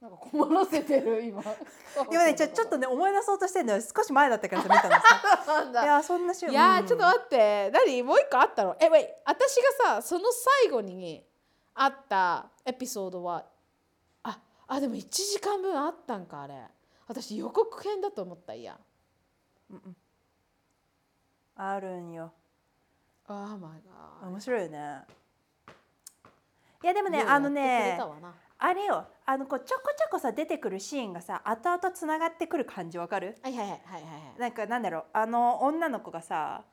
[0.00, 1.42] なんか困らせてる今。
[2.10, 3.82] 今ねちょちょっとね思い出そうとしてんのよ。
[3.82, 4.90] 少し前だったからさ見たん
[5.72, 5.84] です。
[5.84, 7.70] いやそんな瞬いやーちょっと待って。
[7.70, 8.02] 何？
[8.02, 8.74] もう一個あったの？
[8.80, 10.24] えウェイ私がさその
[10.62, 11.28] 最後に
[11.74, 13.44] あったエピソードは
[14.22, 16.66] ああでも1時間分あったんかあれ。
[17.06, 18.78] 私予告編だと思ったいや
[21.56, 22.32] あるんよ。
[23.26, 23.82] あーマイ
[24.22, 25.02] ガー面白いよね。
[26.82, 27.98] いやでもねあのね
[28.58, 29.06] あれよ。
[29.26, 33.36] あのこうちょこちょこさ出てくるシーンがさ後々つながってくる感じわかる？
[33.42, 35.04] はいはいはいはいはいなんかなんだろう。
[35.12, 36.64] あの女の子がさ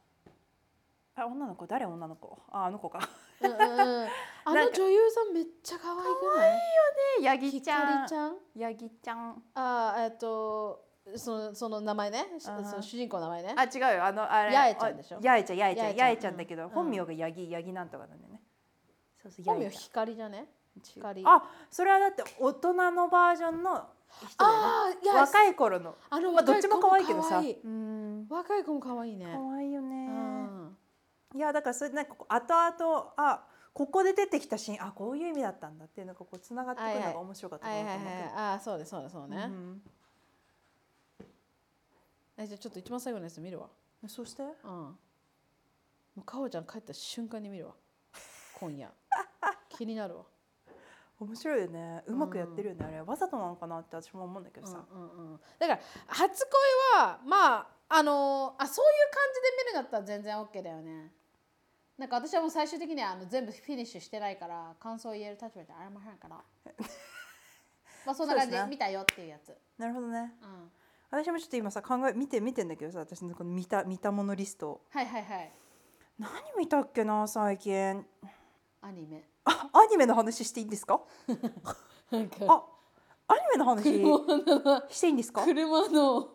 [1.16, 1.66] あ女の子？
[1.68, 2.40] 誰女の子？
[2.52, 3.00] ああの子か。
[3.42, 4.08] うんうんうん。
[4.46, 7.24] あの女優さんめっちゃ可愛くない？
[7.24, 7.88] ヤギひちゃん。
[7.98, 8.38] かりちゃん？
[8.56, 9.44] ヤギちゃん。
[9.56, 10.85] あーえっと
[11.16, 12.26] そのその名前ね。
[12.40, 13.56] その主人公の名前ね。
[13.58, 14.06] あ違うよ。
[14.06, 14.56] あのあれ。
[14.56, 15.20] 八重ちゃんでしょ？
[15.22, 15.96] 八重ちゃん八重ちゃん。
[15.96, 16.38] 八重ちゃん。
[16.38, 16.70] だけど、うん。
[16.70, 18.42] 本名がヤギヤギなんとかなんだよね。
[19.22, 20.46] そうそう本名八重ちひかりじゃね？
[20.84, 23.88] 光あそれはだって大人のバージョンの
[24.30, 24.64] 人だよね。
[24.66, 25.96] あーいや若い頃の。
[26.10, 27.38] あのまあどっちも可愛いけどさ。
[27.38, 27.62] 若い子も可愛い。
[27.64, 28.28] うん。
[28.30, 29.26] 若い子も可愛いね。
[29.26, 30.08] 可愛いよね。
[30.08, 30.78] うん。
[31.36, 39.82] いやだからそれなんか後々あここで出てきたシーンあこういう意味だったんだっていうのがこうつながってくるのが面白かったはいはいはいなと思うけどああそうですそうですそうね、うん
[42.38, 43.70] えじゃあちょっと一番最後のやつ見るわ。
[44.08, 44.44] そして？
[44.44, 44.72] うん。
[44.72, 44.98] も
[46.18, 47.74] うかおちゃん帰った瞬間に見るわ。
[48.60, 48.92] 今夜。
[49.70, 50.26] 気になるわ。
[51.20, 52.04] 面白いよね。
[52.08, 61.14] うまくやってるよね、あれわざとなのかなって私も思うんだけどさ、うんうんうん、だから初恋はまああのあそういう感じで見るんだったら全然 OK だよね。
[61.98, 66.36] なんか私はもう最終的にはあの全部フィニッシュしてないから感想を言える立場でありませんから。
[68.06, 68.70] まあそんな感じでそうですね。
[68.70, 70.36] 見たよっていうやつ、なるほどね。
[70.42, 70.72] うん、
[71.18, 74.82] 私もちょっと今さ考え見て見てんだけどさ私のこの見た見たものリスト。
[74.90, 75.52] はいはいはい。
[76.20, 78.06] 何見たっけな最近。
[78.82, 79.24] アニメ。
[79.46, 81.00] あアニメの話していいんですか？
[82.12, 82.38] なんか。
[82.48, 82.64] あ
[83.28, 85.44] アニメの話していいんですか？
[85.46, 86.30] 車の。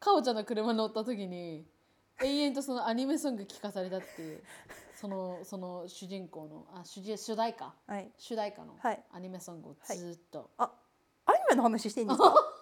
[0.00, 1.66] かおちゃんの車乗った時に
[2.22, 4.42] 永遠とそのアニメソング聞かされたっていう。
[4.94, 6.66] そのその主人公の。
[6.72, 7.74] あ主人主題歌？
[7.86, 8.10] はい。
[8.16, 9.04] 主題歌のはい。
[9.12, 10.70] アニメソングをずーっと、あ
[11.26, 12.34] アニメの話していいんですか？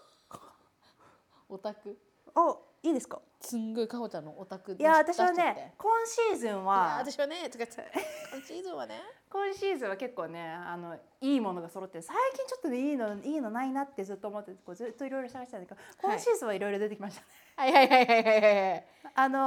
[1.55, 1.97] オタク。
[2.35, 3.21] あいいですか？
[3.41, 9.01] すんごいかおちゃんのオタクいや私はね今シーズンいやは私はねとか今シーズンはね。
[9.31, 17.27] 今シーズンは結構ねあのいいものが揃ってる最近ちょっとねいいのいいのないなってずっと思っててこうずっといろいろ探してたんだけど今シーズンはいろいろ出てきましたね、
[17.57, 18.87] はいはいはいはいはいはい。
[19.15, 19.39] あの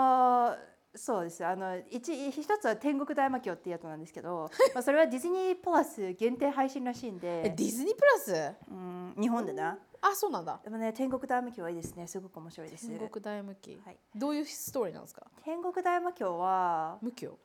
[0.52, 1.46] ーそうです。
[1.46, 8.56] あの一一つは天国大魔教ってやつなんですけど、 まあそれはディズニープラス限定配信らしいんで、えディズニープラス？
[8.70, 9.78] うん日本でな。
[10.02, 10.60] あそうなんだ。
[10.64, 12.08] でもね天国大魔教はいいですね。
[12.08, 12.88] すごく面白いです。
[12.88, 13.98] 天国大無記、はい。
[14.16, 15.26] どういうストーリーなんですか？
[15.44, 17.38] 天国大魔教は無教。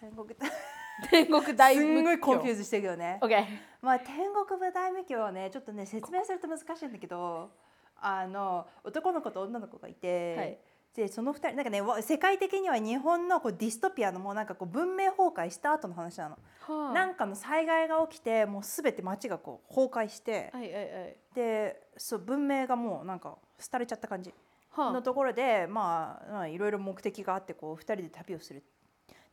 [0.00, 0.50] 天国大
[1.10, 3.18] 天国大すごい confuse してるけどね。
[3.22, 3.44] OK
[3.82, 7.50] まあ天国大魔境はねちょっとね説明すると難しいんだけど
[7.98, 10.58] あの男の子と女の子がいて、はい
[10.96, 16.38] でその二人なんかねわ世界的には日本のこうディストピアのもうなんかこう文明崩壊した後の話なの。
[16.60, 16.92] はあ。
[16.94, 21.16] なんかの災害が起きてもうすべて街がこう崩壊して、はいはいはい。
[21.34, 23.36] でそう文明がもうなんか
[23.70, 24.32] 廃れちゃった感じ
[24.70, 28.62] はのところでまあまあいろいろ目的があってこう2人で旅をする。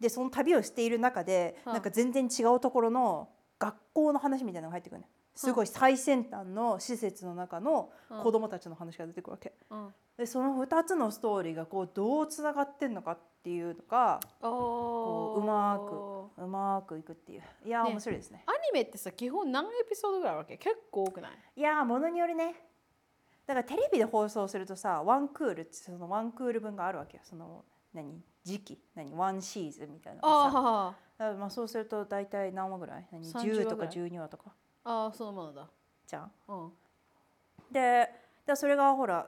[0.02, 1.74] でその旅をしている中で、はあ。
[1.76, 7.90] なんか全然違うところの学校の話みたいなのが入ってくるねすごい最先端の施設の中の
[8.22, 9.54] 子供たちの話が出てくるわけ。
[9.70, 15.80] うんでその2つのストーリーがこうどうつながってんのかっていうのがこううま
[16.38, 17.44] くうまくいくっていう。
[17.66, 17.92] いやーね。
[17.92, 18.44] 面白いですね。
[18.46, 20.58] アニメってさ基本何エピソードぐらいあるわけ？
[20.58, 21.32] 結構多くない？
[21.56, 22.56] いやーものによるね。
[23.46, 27.24] だからテレビで放送するとさワンクールってそのワンクール分があるわけよ。
[27.26, 28.22] その何？
[28.44, 28.80] 時期？
[28.96, 29.14] 何？
[29.16, 33.08] ワンシーズンみたいなあだからまあそうすると大体何話ぐらい？
[33.12, 34.44] 何？30 10とか話ぐら12話とか。
[34.86, 35.68] あああそのものだ。
[36.08, 36.32] じゃん。
[36.48, 36.72] うん。
[37.72, 38.10] で
[38.46, 39.28] でそれがほら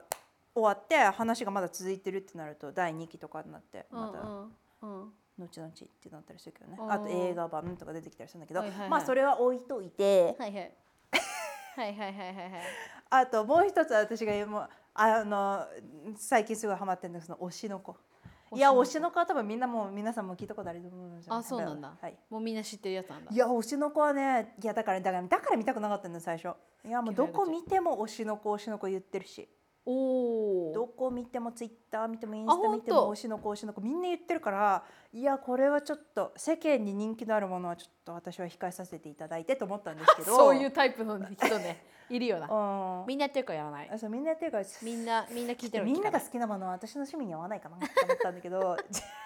[0.56, 4.20] 終わって話がまだ続いてるってなると第2期とかになってまた
[4.86, 5.12] うんうん。
[5.38, 6.78] 後々ってなったりするけどね。
[6.88, 8.88] あと映画版とか出てきたりするんだけど、はいはいはい。
[8.88, 10.72] まあそれは置いといてはいはい。
[11.76, 12.62] はいはいはいはいはい
[13.10, 15.66] あともう一つ私がもうあの
[16.16, 17.94] 最近すごいハマってるのがその推しの子。
[18.54, 19.18] いや推しの子。
[19.20, 21.92] は多分みんなもう皆さんも聞いたことあると思うあそうなんだ。
[22.00, 22.16] はい。
[22.30, 23.30] もうみんな知ってるやつなんだ。
[23.30, 26.56] いや推しの子はねいやだからだからだから見たくなかったんだよ最初。
[26.82, 29.46] いやもうどこ見ても推しの子推しの子言ってるし
[29.88, 40.34] おおどこ見てもツイッター見てもインあスタ見ても推しの子推しの子みんな言ってるからいやこれはちょっと世間に人気のあるものはちょっと私は控えさせていただいてと思ったんですけど。
[40.36, 41.84] そういうタイプの人ね。
[42.10, 43.00] いるよな。
[43.00, 43.06] うん。
[43.06, 43.90] みんなやってるからやらない。
[43.90, 48.76] あそうみんなやってるからみんなみんな聞いてるみんなが好きなものは私の趣味に合わないかなと思ったんだけど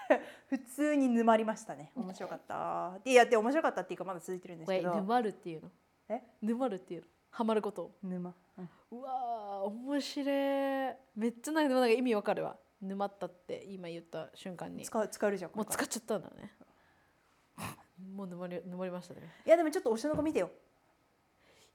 [0.49, 1.93] 普通に沼りましたね。
[1.97, 2.99] 面白かった。
[3.05, 4.95] でいやで面白かったっていうかまだ続いてるんですけど。
[4.95, 5.71] 沼るっていうの？
[6.09, 6.23] え？
[6.43, 7.07] 沼るっていうの？
[7.31, 7.93] ハマること。
[8.03, 8.69] 沼、うん。
[8.91, 10.97] うわー面白い。
[11.17, 12.57] めっちゃなんかでもなんか意味わかるわ。
[12.83, 14.85] 沼ったって今言った瞬間に。
[14.85, 16.53] 使う使えるじゃんもう使っちゃったんだね。
[18.15, 19.21] もう沼り沼りましたね。
[19.47, 20.51] いやでもちょっと推しの子見てよ。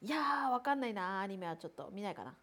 [0.01, 1.21] いやーわかんないな。
[1.21, 1.89] アニメはちょっと。
[1.91, 2.35] 見ないかな。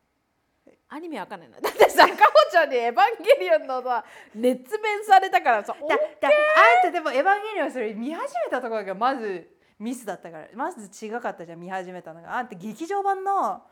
[0.89, 1.61] アニメわかんないな。
[1.61, 4.05] だってさかほちゃんに「エヴァンゲリオン」のさ
[4.35, 9.51] 熱弁されたからさおだだあんたでも「エヴァンゲリオン」それ見始めたところがまず
[9.83, 10.49] ミスだったから。
[10.55, 12.37] まず違かったじゃん見始めたのが。
[12.37, 13.62] あんた劇場版の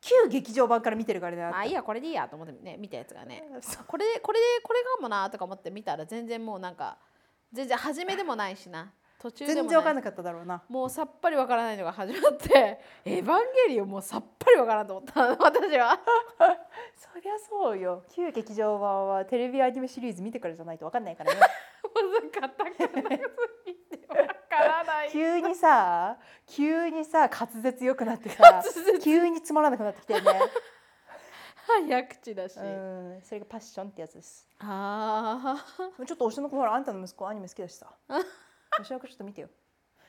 [0.00, 3.44] 旧劇場版から見てるからねああいいやこれでいいやと思ってね見たやつがね。
[3.52, 6.98] あこれでこれでこれかもなとか思って見たら全然もうなんか
[7.52, 8.92] 全然初めでもないしな。
[9.20, 10.64] 途中全然わかんなかっただろうな。
[10.68, 13.24] もうさっぱりわからないのが始まって「エヴァン
[13.68, 16.00] ゲリオン」もうさっぱりわからんと思った私は。
[16.96, 18.02] そりゃそうよ。
[18.10, 21.40] 旧劇場版はテレビアニメシリーズ見てからじゃないとわかんないからね。
[22.32, 23.16] 難かったかな
[25.04, 25.10] い。
[25.10, 28.62] 急にさ急にさ滑舌良くなってさ
[29.02, 30.20] 急につまらなくなってきてね。
[31.64, 33.20] 早口だし、うん。
[33.22, 34.46] それがパッションってやつです。
[34.58, 37.86] ああちょっと推しの子ほらあんたの息子アニメ好きだしさ。
[38.80, 39.48] 推しの子ちょっと見てよ。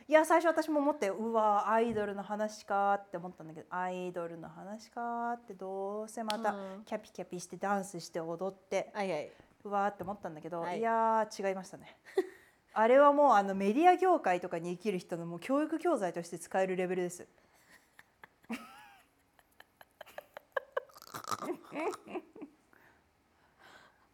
[0.07, 6.83] いや最初私も思ってうわアイドルの話かって思ったんだけどアイドルの話かってどうせまたうん。
[6.83, 9.31] キャピキャピしてダンスして踊ってはいはい。
[9.63, 10.79] うわーって思ったんだけど、はい。
[10.79, 11.97] い、やー違いましたね
[12.75, 17.27] あれはもうあのメディア業界とかに生きる人のもう教育教材として使えるレベルです。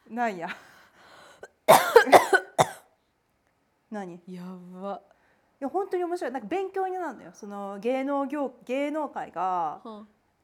[0.10, 0.49] なんや。
[3.91, 4.22] 何？
[4.28, 4.43] いや
[4.74, 5.01] ば。
[5.60, 6.32] や本当に面白い。
[6.32, 7.32] なんか勉強になるのよ。
[7.34, 9.82] その芸能業芸能界が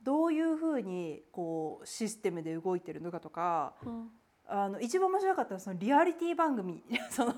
[0.01, 3.73] どういうふうにこうシステムで動いてるのかとか、
[4.47, 6.83] あの一番面白かったのはそのリアリティ番組。
[7.09, 7.33] その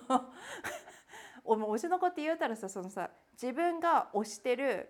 [1.43, 3.09] お推しの子って言うたらさそのさ
[3.41, 4.89] 自分が推してる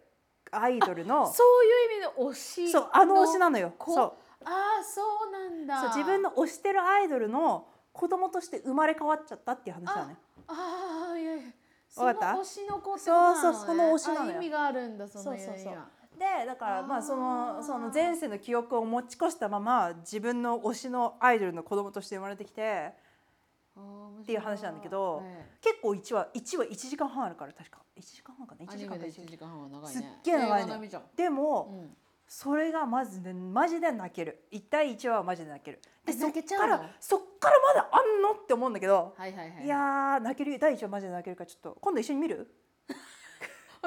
[0.51, 4.13] アイドルのそういう意味の推しそうあの推しなのよそう
[4.43, 11.43] ああそうなんだそう自分の推してるアイドルの子供として生まれ変わっちゃったっていう話だねああいやいや
[11.89, 15.77] そのわかった推しの子ってことなの、ね、そうそうその推しなのよ意味があるんだそのそうそうそう
[16.17, 22.91] でだからまあそあのーその前世の記憶を持ち越したまま自分の推しのアイドルの子供として生まれてきて
[24.21, 27.79] っていう話なんだけどえ結構1話1話1時間半あるから確か。
[27.95, 31.97] 1時間半かな？1えア時間かニメで1 1時間半は長いすっねげえ長いねでも、うん。
[32.27, 34.43] それがまずねマジで泣ける。
[34.51, 35.79] 1対1話はマジで泣ける。
[36.05, 36.77] でえそっ泣けちゃうの？
[36.77, 38.31] からそっからまだあんの？
[38.31, 40.59] って思うんだけど、はいはいはいい、やー泣ける。
[40.59, 42.51] 第1話マジで泣けるからちょっと今度一緒に見る？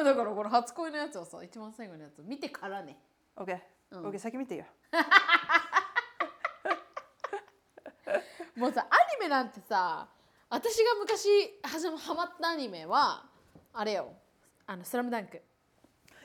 [0.05, 2.97] だからこの初恋のやつをさ一番最後のやつを見てからね
[3.37, 3.59] ?OK、
[3.93, 4.07] うん。
[4.09, 4.65] OK 先見てよ。
[8.57, 10.09] もうさアニメなんてさ
[10.49, 13.25] 私が昔はじまハマったアニメは
[13.73, 14.13] あれよ。
[14.67, 15.41] あの「スラムダンク。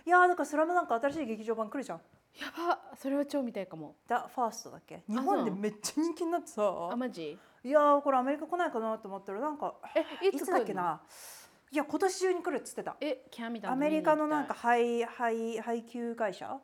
[0.05, 2.01] いやーだから「スラムダンク新しい劇場版来るじゃん。
[2.39, 2.79] やば。
[2.97, 6.89] それは超見たいかも「ザ・ファーストだっけ日本でめっちゃ人気になってさ。
[6.91, 7.39] あマジ？
[7.63, 11.01] いやーこれアメリカ来ないかなと思ったらなんかえいついつだっけな？
[11.75, 12.95] いや今年中に来るっつってた。
[13.01, 16.57] えキャミタアメリカのなんか配配配給会社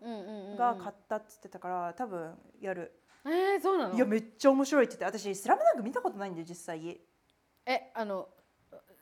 [0.57, 2.93] が買ったっつってたから多分やる。
[3.25, 3.95] えー、そうなの？
[3.95, 5.19] いやめっちゃ面白いって言って。
[5.19, 7.01] 私「スラムダンク見たことないんで実際。
[7.65, 8.29] えあの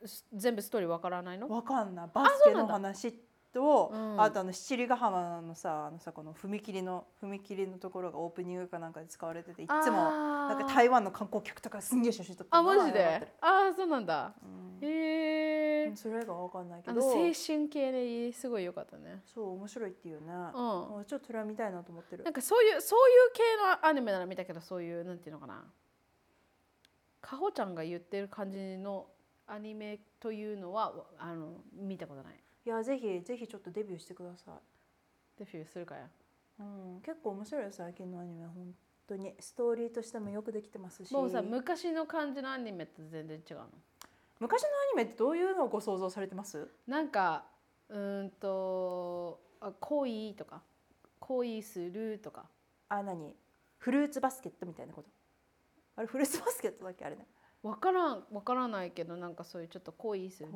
[0.03, 1.47] す全部ストーリーわからないの？
[1.47, 2.09] わかんない。
[2.11, 3.13] バスケの話
[3.53, 4.19] とうん。
[4.19, 13.31] あとあの七里ヶ浜のさあのさこの踏切の踏切のところがオープニングかなんかで使われてていつもななんか台湾の観光客とかすんげえ写真撮ってあマジで？
[13.41, 14.33] あーそうなんだ。
[14.43, 14.79] うん。
[14.81, 14.87] へ
[15.35, 15.38] え
[15.85, 17.01] うんそれがわかんないけど。
[17.01, 17.33] 青春
[17.69, 19.21] 系ですごい良かったね。
[19.25, 20.31] そう面白いっていうね。
[20.31, 21.05] うん。
[21.05, 22.23] ちょっとそれは見たいなと思ってる。
[22.23, 23.43] なんかそういうそういう系
[23.81, 25.63] のアニメなら見たけどそういうなんていうのかな。
[27.21, 29.07] かほちゃんが言ってる感じの
[29.47, 32.33] アニメというのはあの見たことない。
[32.65, 35.39] いやぜひぜひちょっとデビューしてください。
[35.39, 36.07] デビューするかや
[36.59, 36.63] う
[36.97, 38.73] ん、結構面白いよ最近のアニメは本
[39.07, 39.33] 当に。
[39.39, 41.13] ストーリーとしてもよくできてますし。
[41.13, 43.65] もうさ昔の感じのアニメって全然違うの？
[44.39, 44.71] 昔のア
[45.01, 46.67] ニメってどういうのをご想像されてます？
[46.87, 47.43] なんか
[47.89, 50.61] うーんとあ恋とか？
[51.19, 52.45] 恋するとか？
[52.87, 53.35] あ何？
[53.77, 55.09] フルーツバスケットみたいなこと？
[55.97, 57.05] あれフルーツバスケットだっけ？
[57.05, 57.27] あれね。
[57.61, 60.47] わからんわからないけどなんかそういうちょっと恋する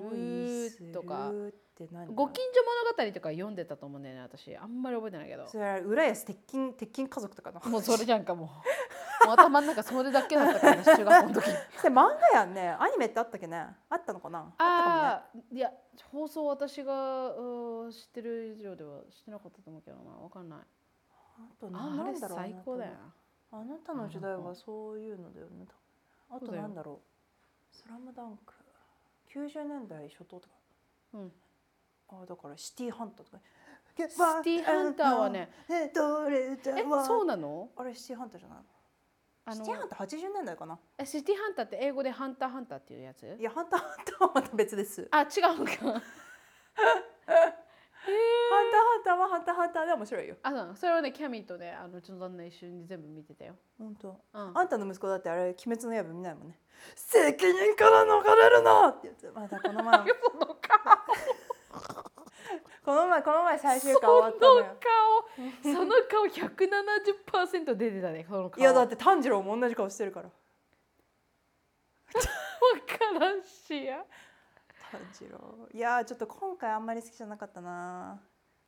[0.93, 1.29] とか。
[1.29, 1.34] っ
[1.75, 2.13] て何？
[2.15, 2.61] ご近所
[2.95, 4.55] 物語とか読んでたと思うんだよね私。
[4.55, 5.45] あんまり覚えてないけど。
[5.47, 8.49] それは浦安鉄筋鉄筋家族とかのもうそれじゃんかもう
[9.26, 11.45] もう頭の中それだけだったからね 中学校の時。
[11.78, 12.69] それ漫画やんね。
[12.80, 13.76] アニメってあったっけね？
[13.89, 14.39] あったのかな？
[14.39, 15.71] あったかああいや
[16.11, 20.11] 放送私がうん知ってる以上ではしてなかったと思うけどな。
[20.11, 20.59] わかんない。
[20.59, 22.91] あとなあれなんだろう最高だよ。
[23.51, 25.65] あなたの時代はそういうのだよね。
[26.30, 26.99] あとなんだろう
[27.71, 28.53] 「スラムダンク。
[29.30, 30.55] 90年代初頭とか。
[31.13, 31.34] うん。
[32.09, 33.39] あだからシティハンターとか。
[33.95, 37.69] シティハンターはねえどれだえわそうなの？
[37.76, 38.57] あれシティハンターじゃない
[39.46, 40.80] あのシティハンター80年代かな。
[40.98, 43.24] えシティハンターって英語でハンターハンターっていうやつ？
[43.39, 45.08] いやハンターハンターはまた別です。
[45.12, 45.72] あ違うんか。
[48.06, 50.36] ハンターハンターはハンターハンターで面白いよ。
[50.44, 54.10] あそうそれはねキャミーとねあのうちの旦那一緒に全部見てたよ、本当。
[54.34, 56.60] うん、あんたの息子だってあれ鬼滅の刃見ないもんね
[56.96, 60.98] 責任から逃れるなって言ってまたこの前その顔
[62.84, 64.65] この前この前最終そ回終わったのよ。
[64.65, 66.25] の顔その顔
[67.65, 68.61] 170%出てたねその顔。
[68.61, 70.29] いやだって炭治郎も同じ顔してるから。
[72.13, 74.03] 分からんしや。
[74.91, 75.69] 炭治郎。
[75.73, 78.21] いやーちょっと今回あんまり好きじゃなかったな。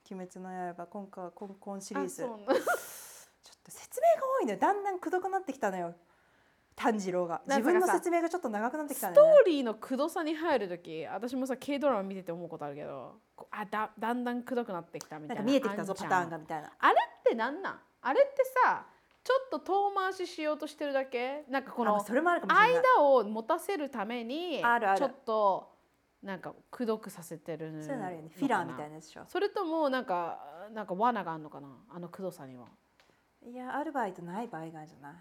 [0.09, 0.85] 鬼滅の刃。
[0.87, 2.15] 今回今今シリーズ。
[2.15, 4.57] ちょっあそうなんと説明が多いのよ。
[4.59, 5.93] だんだんくどくなってきたのよ
[6.75, 7.41] 炭治郎が。
[7.47, 13.13] 自分の説明がちょっと長くなってきたストーリーのくどさに入る時私もさ K ドラマ見てて思うことあるけど
[13.51, 16.71] あだだんだんくどくなってきたみたいななんか見えてきたぞパターンがみたいな。
[16.79, 17.79] あれってなんなん？
[18.01, 18.85] あれってさ
[19.23, 21.43] ちょっと遠回ししようとしてるだけ？
[21.49, 24.61] なんかこの間を持たせるために
[24.97, 25.71] ちょっと
[26.21, 28.29] なんかくどくさせてるのそういうのあるよね。
[28.35, 29.23] フィラーみたいなやつでしょ。
[29.27, 30.39] それともなんか
[30.73, 31.67] なんか罠があるのかな？
[31.89, 32.65] あのくどさには。
[33.47, 35.13] いやある場合とない場合があるじゃない？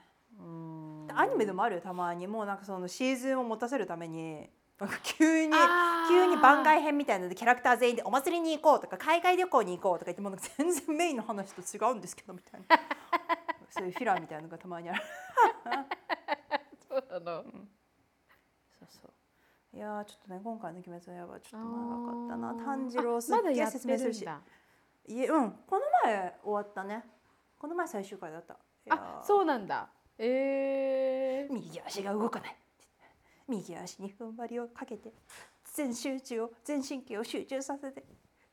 [1.17, 2.27] アニメでもあるよたまに。
[2.27, 5.53] もうなんかそのシーズンを持たせるためになんか急に
[6.09, 12.77] 急に番外編みたいなのでキャラクター全員でお祭りに行こうとか海外旅行に行こうとか言ってもうなんか全然メインの話と違うんですけどみたいな。
[13.71, 15.03] そういうフィラーみたいなのがたまにある。
[16.89, 17.43] そうなの。
[17.43, 19.77] そうそう。
[19.77, 22.65] いやーちょっとね今回の「鬼滅の刃」ちょっと長かったな。
[22.65, 24.25] 炭治郎すっげえ説明するし。
[25.07, 25.53] いえうん。
[25.69, 27.05] この前終わったね。
[27.59, 28.57] この前最終回だった。
[28.91, 29.25] あー。
[29.25, 29.89] そうなんだ
[30.19, 32.57] えー、右足が動かない。
[33.49, 35.13] 右足に踏ん張りをかけて
[35.75, 38.03] 全集中を全神経を集中させて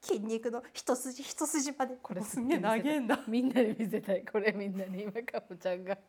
[0.02, 3.20] 筋肉の一筋一筋までこれすんげえ長えんだ。
[3.28, 4.26] みんなに見せたい。
[4.26, 6.02] これみんなに今かほちゃんがか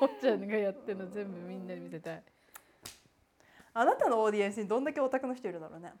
[0.00, 2.22] ほちゃんがやってるの全部みんなに見せたい。
[3.74, 5.92] あなたのオーディエンスにどんだけオタクの人いるだろうね。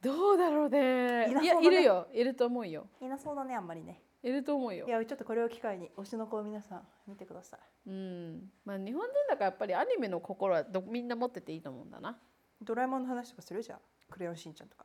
[0.00, 1.28] どうだろうね。
[1.28, 2.06] いやいるよ。
[2.12, 2.86] いると思うよ。
[3.02, 4.86] いなそうだねあんまりねいると思うよ。
[4.86, 7.60] いやちょっとこれを機会に推しの子を皆さん見てください。
[7.88, 8.50] うん。
[8.64, 12.18] まあ日本人だからやっぱりアニメの心はどみんな持ってていいと思うんだな。
[12.60, 13.78] ドラえもんの話とかするじゃん。
[14.10, 14.84] クレヨンしんちゃんとか。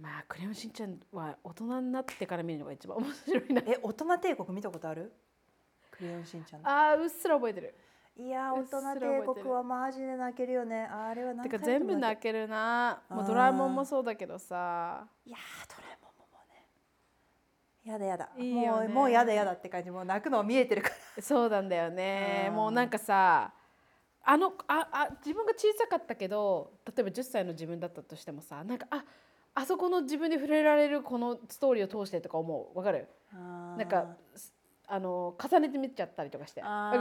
[0.00, 3.62] まあクレヨンしんちゃんは大人になってから見るのが一番面白いな。
[3.66, 5.12] え大人帝国見たことある？
[5.90, 6.68] クレヨンしんちゃんの。
[6.68, 7.74] あーうっすら覚えてる。
[8.16, 10.84] いや大人帝国はマジで泣けるよね。
[10.84, 13.02] あれは何てか回見ても全部泣けるな。
[13.08, 15.06] もうドラえもんもそうだけどさ。
[15.24, 16.64] いやードラえもんももうね
[17.84, 18.28] やだやだ。
[18.36, 18.88] いいよね。
[18.88, 19.90] もうもうやだやだって感じ。
[19.90, 21.22] もう泣くのは見えてるから。
[21.22, 22.46] そうなんだよね。
[22.48, 22.54] うん。
[22.56, 23.52] もうなんかさ
[24.22, 29.02] あのああ自分が小さかったけど例えば10歳の自分だったとしてもさなんかあ
[29.54, 32.78] あそこの自分で触れられるこのストーリーを通してとか思う。
[32.78, 33.08] わかる？
[33.32, 34.52] ななんかす
[34.86, 36.60] あの重ねて見ちゃったりとかして。
[36.60, 36.98] わか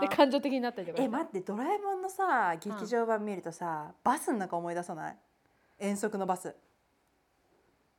[0.00, 0.08] る？
[0.08, 5.16] で感情的になったりとかえ待ってドラえもんのさ劇場版見るとさ、バスの中思い出さない？
[5.78, 6.54] 遠足のバス。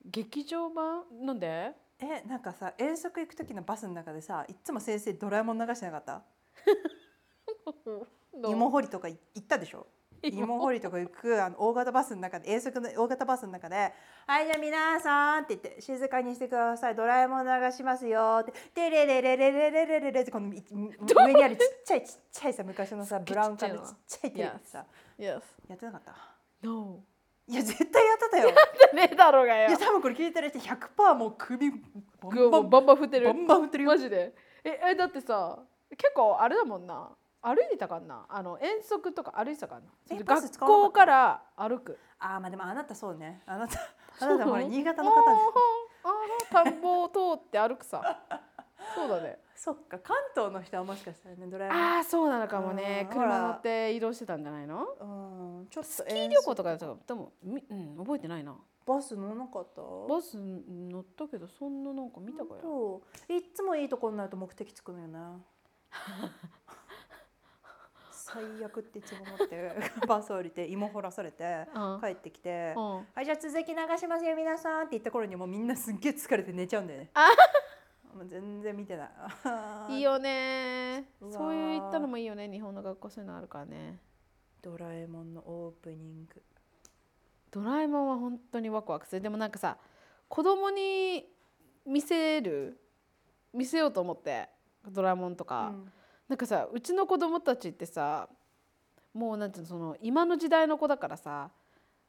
[0.05, 1.03] 劇場版？
[1.21, 1.71] なんで？
[1.99, 6.23] えなんかさ遠足行く時のバスの中でさいっつも先生ドラえもん流してなかった？
[8.49, 9.87] 芋掘りとかい行ったでしょ？
[10.23, 13.93] 芋掘りとか行くあの大型バスの中で遠足の大型バスの中で
[14.25, 16.95] 「はいじゃあ皆さん」って言って「静かにしてください。
[16.95, 24.85] ドラえもん流しますよ」って「テレレレレレレレレレ」ってこのい上にあるちっちゃいちっちゃいさ昔のさブラウン管のちちっっちゃいテレビさ
[25.67, 26.15] やってなかった
[26.63, 27.03] ？No
[27.47, 28.49] いや絶対やってたよ。
[28.93, 29.69] ねえだろうがよ。
[29.69, 33.89] いや多分これ聞いてる人100%もう首バンバンバンバン振ってるバンバン振ってるよ。
[33.91, 34.33] マジで。
[34.63, 35.59] ええだってさ
[35.91, 37.09] 結構あれだもんな。
[37.41, 38.25] 歩いてたかんな。
[38.27, 39.91] あの遠足とか歩いてたかんな。
[40.09, 41.99] えバス学使わなかった校から歩く。
[42.17, 43.43] あーまあでもあなたそうね。
[43.45, 43.79] あなた
[44.19, 45.35] あなたほら新潟の方であー
[46.07, 48.19] あの田んぼを通って歩くさ
[48.95, 49.39] そうだね。
[49.55, 49.99] そっか。
[49.99, 53.07] 関東の人はもしかしたらねドラえもんああそうなのかもね。
[53.11, 54.85] 車乗って移動してたんじゃないの？
[54.99, 55.05] う
[55.63, 58.55] んちょっとスキー旅行とかだったらでもみうん覚えてないな。
[58.85, 59.81] バス乗らなかった？
[59.81, 62.59] バス乗ったけどそんななんか見たかよ。
[62.61, 65.19] そういっつもいいとこになると目的つくのよね
[68.11, 69.71] 最悪っていつも思って
[70.07, 72.01] バス降りて芋掘らされてうん。
[72.01, 72.83] 帰ってきて「うん。
[73.13, 77.09] はいじゃあ続き流しますよ皆さん」って言った頃にもうみんなすっげえ疲れて寝ちゃうんだよね。
[77.13, 77.27] あ
[78.15, 79.09] もう全然見てな
[79.89, 79.91] い。
[79.95, 81.09] いいよね。
[81.29, 82.49] そういう言ったのもいいよね。
[82.49, 83.99] 日本の学校そういうのあるからね。
[84.61, 86.41] ドラえもんのオープニング。
[87.51, 89.21] ドラえもんは本当にワクワクする。
[89.21, 89.77] でもなんかさ
[90.29, 91.29] 子供に
[91.85, 92.79] 見せる
[93.51, 94.49] 見せようと思って
[94.87, 95.91] ドラえもんとか、うん。
[96.29, 98.29] なんかさうちの子供たちってさ
[99.13, 101.51] もうなんていうのその今の時代の子だからさ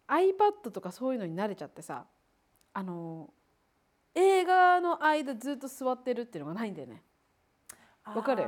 [0.06, 2.06] iPad とかそういうのに慣れちゃってさ
[2.72, 3.32] あの
[4.16, 7.02] 映画の間ずっと座ってるっていうのがないんだよね。
[8.04, 8.44] わかる？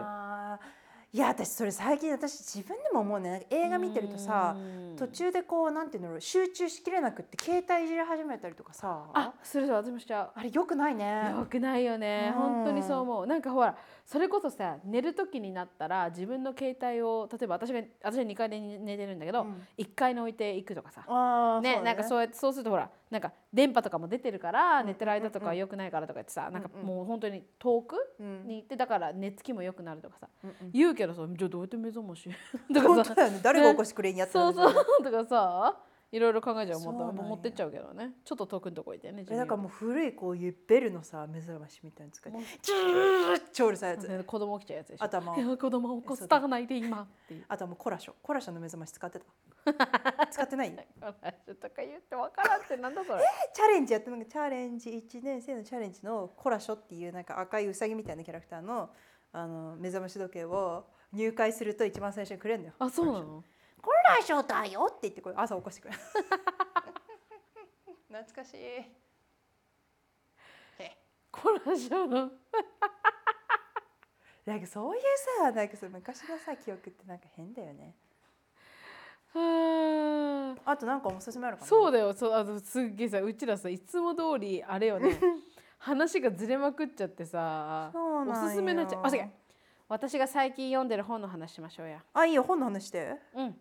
[1.11, 3.47] いや私それ最近私自分でも思うね。
[3.49, 4.61] 映画見てるとさう
[4.93, 4.97] ん。
[4.97, 9.05] 途中でこうなんていうんだろう集中しきれなくって携帯いじり始めたりとかさ。
[9.15, 10.31] あするそう私もしちゃう。
[10.35, 11.31] あれよくないね。
[11.35, 13.27] よくないよね、うん本当にそう思う。
[13.27, 19.67] なんかほらそれこそさ寝る時になったら自分の携帯を例えば私が私は2階で寝てるんだけど、うん。
[19.79, 21.05] 1階に置いていくとかさ。
[21.09, 21.83] あーそうだね。
[21.83, 28.47] なんかそうやってそうするとほらなんか電波とかも出てるから、うん寝てる間とかは良くないからとか言ってさ、なんかもう本当に遠くうん。
[28.47, 30.29] に行ってだから寝つきも良くなるとかさ
[30.73, 32.29] 言うけどさじゃあどうやって目覚まし？
[32.75, 33.11] と本かさ。
[33.11, 33.41] 当だよね。
[33.43, 34.75] 誰が起こしてくれんやってそうそう。
[35.03, 35.79] とかさ
[36.11, 37.23] いろいろ考えちゃうもそうなんや。
[37.23, 38.15] 持ってっちゃうけどね。
[38.25, 45.05] ちょっと遠くのとこ行ってねえだからもうう古いこういうベルのさ目覚ましみたいなの使ってチューッ超うるさいやつ子供起きちゃうやつでしょ。
[45.05, 47.07] あとはもういや子供を起こしたがないで今。
[47.49, 48.15] あとはもうコラショ。
[48.23, 49.25] コラショの目覚まし使ってた
[50.31, 50.73] 使ってない？
[50.73, 50.81] と
[51.71, 53.23] か言ってわからんってなんだそれ？
[53.55, 58.91] チャレンジやってなんかチャレンジ1年生のチャレンジのコラショっていうなんか赤いウサギみたいなキャラクターの
[59.33, 62.75] あの目覚まし時計を入会すると一番最初にくれるんだよ。
[62.79, 63.45] あそうなの？
[63.81, 66.01] コラショだよって言ってこれ朝起こしてくれる。
[68.09, 68.59] 懐かしい。
[71.31, 72.33] コラジョの。
[74.47, 75.03] なんかそういう
[75.39, 77.95] さなんかさ昔のさ記憶ってなんか変だよね。
[79.35, 81.67] はあとなんかおすすめあるかな？
[81.69, 85.19] そうだよそうあのすっげえさうちらさいつも通りあれよね。
[85.79, 88.47] 話がずれまくっちゃってさそうなんよ。
[88.47, 89.31] おすすめになっちゃうあ違う。
[89.89, 92.03] 私が最近読んでる本の話しましょうや。
[92.13, 93.17] あいいよ本の話して。
[93.35, 93.57] うん